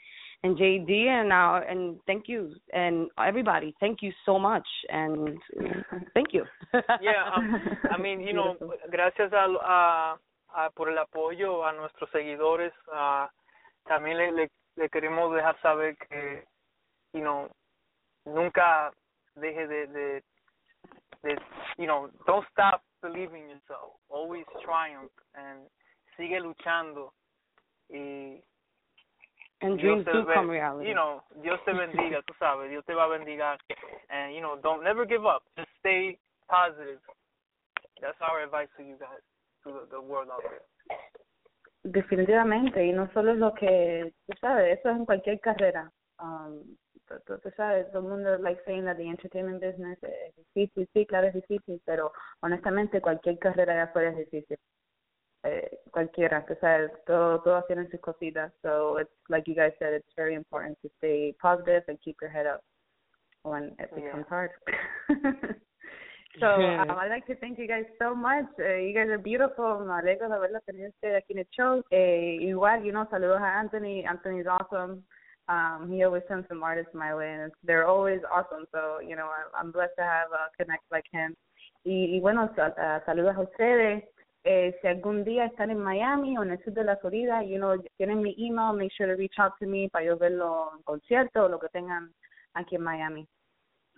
and 0.44 0.58
JD, 0.58 1.08
and 1.08 1.34
our 1.34 1.64
and 1.64 2.00
thank 2.06 2.28
you, 2.28 2.54
and 2.74 3.10
everybody, 3.18 3.74
thank 3.80 4.02
you 4.02 4.12
so 4.26 4.38
much, 4.38 4.68
and 4.90 5.38
thank 6.14 6.34
you. 6.34 6.44
Yeah, 7.02 7.30
um, 7.36 7.62
I 7.92 7.98
mean, 7.98 8.22
you 8.22 8.34
know, 8.34 8.56
gracias 8.92 9.32
a, 9.34 9.46
a, 9.46 10.18
a 10.56 10.70
por 10.72 10.90
el 10.90 10.98
apoyo 10.98 11.66
a 11.66 11.74
nuestros 11.74 12.10
seguidores. 12.12 12.74
ah, 12.92 13.30
también 13.88 14.18
le, 14.18 14.32
le, 14.32 14.50
le 14.76 14.90
queremos 14.90 15.34
dejar 15.34 15.60
saber 15.62 15.98
que, 15.98 16.44
you 17.14 17.22
know, 17.22 17.50
nunca 18.26 18.92
deje 19.36 19.68
de, 19.68 19.88
de, 19.88 20.24
de, 21.24 21.36
you 21.78 21.88
know, 21.88 22.10
don't 22.28 22.46
stop 22.52 22.84
believing 23.02 23.44
in 23.44 23.50
yourself. 23.50 23.98
Always 24.10 24.46
triumph 24.64 25.12
and 25.36 25.60
sigue 26.18 26.40
luchando 26.40 27.12
y 27.90 28.42
and 29.62 29.80
dreams 29.80 30.06
do 30.06 30.26
come 30.34 30.50
reality. 30.50 30.90
You 30.90 30.96
know, 30.96 31.24
Dios 31.42 31.60
te 31.66 31.72
bendiga, 31.72 32.22
tú 32.24 32.34
sabes, 32.40 32.70
Dios 32.70 32.84
te 32.86 32.94
va 32.94 33.06
a 33.06 33.18
bendigar. 33.18 33.58
And, 34.10 34.36
you 34.36 34.42
know, 34.42 34.58
don't 34.62 34.84
never 34.84 35.06
give 35.06 35.26
up. 35.26 35.44
Just 35.58 35.70
stay 35.80 36.18
positive. 36.50 37.00
That's 38.02 38.18
our 38.22 38.44
advice 38.44 38.68
to 38.78 38.84
you 38.84 38.96
guys, 39.00 39.24
to 39.64 39.72
the, 39.72 39.96
the 39.96 40.02
world 40.02 40.28
out 40.32 40.44
there. 40.44 40.62
Definitivamente, 41.86 42.86
y 42.86 42.92
no 42.92 43.10
solo 43.14 43.34
es 43.34 43.38
lo 43.38 43.54
que, 43.54 44.14
tú 44.26 44.38
sabes, 44.40 44.80
eso 44.80 44.90
es 44.90 44.96
en 44.98 45.06
cualquier 45.06 45.40
carrera. 45.40 45.92
Um, 46.20 46.78
tú, 47.26 47.34
tú- 47.36 47.40
tú 47.40 47.50
sabes, 47.56 47.88
todo 47.92 48.00
el 48.04 48.10
mundo 48.10 48.38
like 48.40 48.62
saying 48.66 48.86
that 48.86 48.98
the 48.98 49.08
entertainment 49.08 49.62
business 49.62 49.98
es 50.04 50.36
difícil, 50.36 50.88
sí, 50.94 51.06
claro 51.06 51.28
es 51.28 51.34
difícil, 51.34 51.82
pero 51.86 52.12
honestamente 52.42 53.02
cualquier 53.02 53.38
carrera 53.40 53.74
de 53.76 53.82
afuera 53.82 54.10
es 54.12 54.18
difícil. 54.18 54.58
Eh, 55.46 55.80
cualquiera, 55.92 56.46
tú 56.46 56.56
sabes, 56.62 56.92
todo, 57.06 57.42
todas 57.42 57.68
tienen 57.68 57.90
sus 57.92 58.00
cositas. 58.00 58.54
So 58.62 58.98
it's 59.00 59.12
like 59.28 59.46
you 59.50 59.56
guys 59.56 59.74
said, 59.78 59.94
it's 59.94 60.14
very 60.16 60.36
important 60.36 60.78
to 60.82 60.90
stay 60.98 61.36
positive 61.42 61.84
and 61.90 62.00
keep 62.00 62.16
your 62.22 62.32
head 62.32 62.48
up 62.48 62.62
when 63.44 63.76
it 63.78 63.90
Yeah. 63.92 64.06
becomes 64.06 64.28
hard. 64.30 64.52
So 66.40 66.48
um, 66.48 66.98
I'd 66.98 67.10
like 67.10 67.28
to 67.28 67.36
thank 67.36 67.60
you 67.60 67.68
guys 67.68 67.86
so 68.00 68.16
much. 68.16 68.46
Uh, 68.58 68.74
you 68.78 68.92
guys 68.92 69.08
are 69.08 69.20
beautiful. 69.20 69.86
Me 69.86 69.94
alegro 69.94 70.28
de 70.30 70.34
haberla 70.36 70.62
tenido 70.62 70.90
usted 70.90 71.14
aquí 71.14 71.34
en 71.34 71.40
el 71.40 71.48
show. 71.52 71.84
Eh, 71.92 72.40
igual, 72.42 72.84
you 72.84 72.92
know, 72.92 73.08
saludos 73.12 73.40
a 73.40 73.60
Anthony. 73.60 74.04
Anthony's 74.04 74.48
awesome. 74.48 75.04
Um, 75.50 75.92
he 75.92 76.04
always 76.04 76.24
sends 76.28 76.48
some 76.48 76.64
artists 76.64 76.94
my 76.94 77.14
way, 77.14 77.30
and 77.34 77.52
they're 77.64 77.88
always 77.88 78.22
awesome. 78.32 78.66
So, 78.72 79.00
you 79.02 79.16
know, 79.16 79.28
I, 79.28 79.44
I'm 79.60 79.72
blessed 79.72 79.96
to 79.98 80.04
have 80.04 80.32
a 80.32 80.50
connect 80.58 80.84
like 80.92 81.06
him. 81.12 81.36
Y, 81.86 82.16
y 82.16 82.20
bueno, 82.22 82.50
sal- 82.56 82.76
uh, 82.78 83.00
saludos 83.06 83.36
a 83.36 83.42
ustedes. 83.42 84.04
Eh, 84.46 84.74
si 84.82 84.88
algún 84.88 85.24
día 85.24 85.46
están 85.46 85.70
en 85.72 85.80
Miami 85.80 86.38
o 86.38 86.44
en 86.44 86.52
el 86.52 86.64
sur 86.64 86.74
de 86.74 86.84
la 86.84 86.98
Florida, 86.98 87.44
you 87.44 87.58
know, 87.58 87.76
tienen 87.98 88.22
mi 88.22 88.36
email, 88.38 88.74
make 88.74 88.92
sure 88.92 89.08
to 89.08 89.16
reach 89.16 89.40
out 89.40 89.54
to 89.60 89.66
me 89.66 89.90
para 89.90 90.04
yo 90.06 90.18
verlo 90.18 90.72
en 90.76 90.84
concierto 90.84 91.46
o 91.46 91.50
lo 91.50 91.60
que 91.60 91.70
tengan 91.70 92.14
aquí 92.54 92.76
en 92.76 92.84
Miami. 92.84 93.28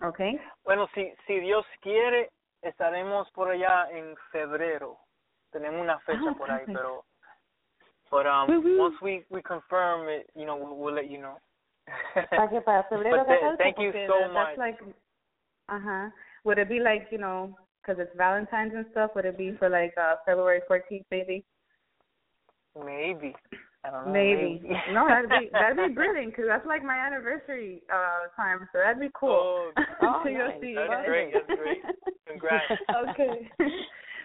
Okay? 0.02 0.38
Bueno, 0.64 0.88
si, 0.94 1.12
si 1.26 1.40
Dios 1.40 1.64
quiere, 1.80 2.30
estaremos 2.62 3.30
por 3.32 3.50
allá 3.50 3.88
en 3.90 4.16
febrero. 4.30 4.98
Tenemos 5.50 5.80
una 5.80 5.98
fecha 6.00 6.30
Ah, 6.30 6.34
por 6.38 6.50
ahí, 6.50 6.64
pero 6.66 7.04
but 8.10 8.26
um 8.26 8.48
Woo-hoo. 8.48 8.78
once 8.78 8.94
we 9.02 9.22
we 9.30 9.42
confirm 9.42 10.08
it, 10.08 10.28
you 10.34 10.46
know, 10.46 10.56
we'll, 10.56 10.76
we'll 10.76 10.94
let 10.94 11.10
you 11.10 11.18
know. 11.20 11.36
para 12.30 12.48
que 12.48 12.60
para 12.60 12.84
febrero 12.90 13.24
But 13.24 13.26
th- 13.28 13.58
thank 13.58 13.78
you 13.78 13.92
so 14.06 14.20
that- 14.20 14.32
much. 14.32 14.46
that's 14.48 14.58
like 14.58 14.78
uh-huh 15.68 16.10
would 16.44 16.58
it 16.58 16.68
be 16.68 16.78
like 16.80 17.08
you 17.10 17.18
know 17.18 17.56
because 17.82 18.00
it's 18.00 18.16
valentine's 18.16 18.72
and 18.74 18.86
stuff 18.92 19.10
would 19.14 19.24
it 19.24 19.36
be 19.38 19.52
for 19.58 19.68
like 19.68 19.92
uh 19.98 20.14
february 20.24 20.60
14th 20.70 21.04
maybe 21.10 21.44
Maybe. 22.84 23.34
I 23.84 23.90
don't 23.90 24.06
know. 24.06 24.12
maybe 24.12 24.60
no 24.92 25.06
that'd 25.08 25.30
be 25.30 25.48
that'd 25.52 25.76
be 25.88 25.94
brilliant 25.94 26.30
because 26.32 26.44
that's 26.48 26.66
like 26.66 26.82
my 26.84 26.96
anniversary 26.98 27.82
uh 27.92 28.28
time 28.36 28.68
so 28.72 28.78
that'd 28.78 29.00
be 29.00 29.10
cool 29.18 29.30
Oh, 29.30 29.72
Oh, 30.02 30.22
go 30.24 30.30
nice. 30.30 30.60
see 30.60 30.74
That's 30.74 31.06
great, 31.06 31.32
that's 31.32 31.58
great. 31.58 31.82
Congrats. 32.28 32.70
okay 33.06 33.48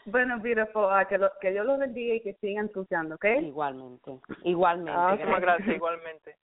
bueno, 0.06 0.40
beautiful. 0.40 0.86
Uh, 0.86 1.08
que, 1.08 1.18
lo, 1.18 1.32
que 1.40 1.52
Dios 1.52 1.66
los 1.66 1.80
bendiga 1.80 2.16
y 2.16 2.22
que 2.22 2.34
sigan 2.36 2.66
ensuciando, 2.68 3.16
¿ok? 3.16 3.26
Igualmente. 3.42 4.20
Igualmente. 4.44 4.92
Ah, 4.92 5.10
oh. 5.14 5.26
Muchas 5.26 5.42
gracias, 5.42 5.76
igualmente. 5.76 6.36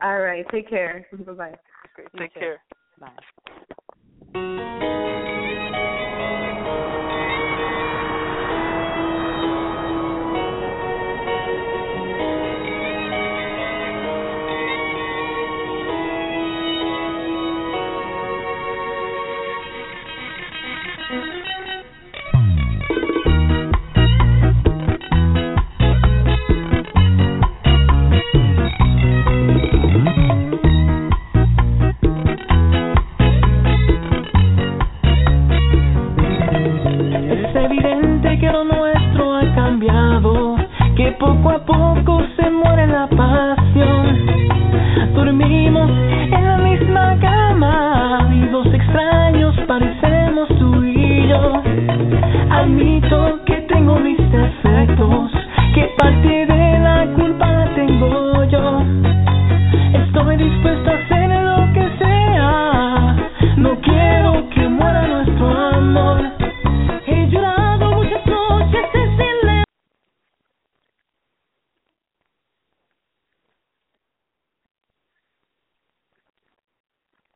All 0.00 0.22
right. 0.22 0.46
Take 0.50 0.68
care. 0.68 1.06
Bye-bye. 1.12 1.58
Okay, 1.92 2.04
take, 2.12 2.18
take 2.18 2.30
care. 2.30 2.60
care. 2.60 3.12
Bye. 4.34 5.17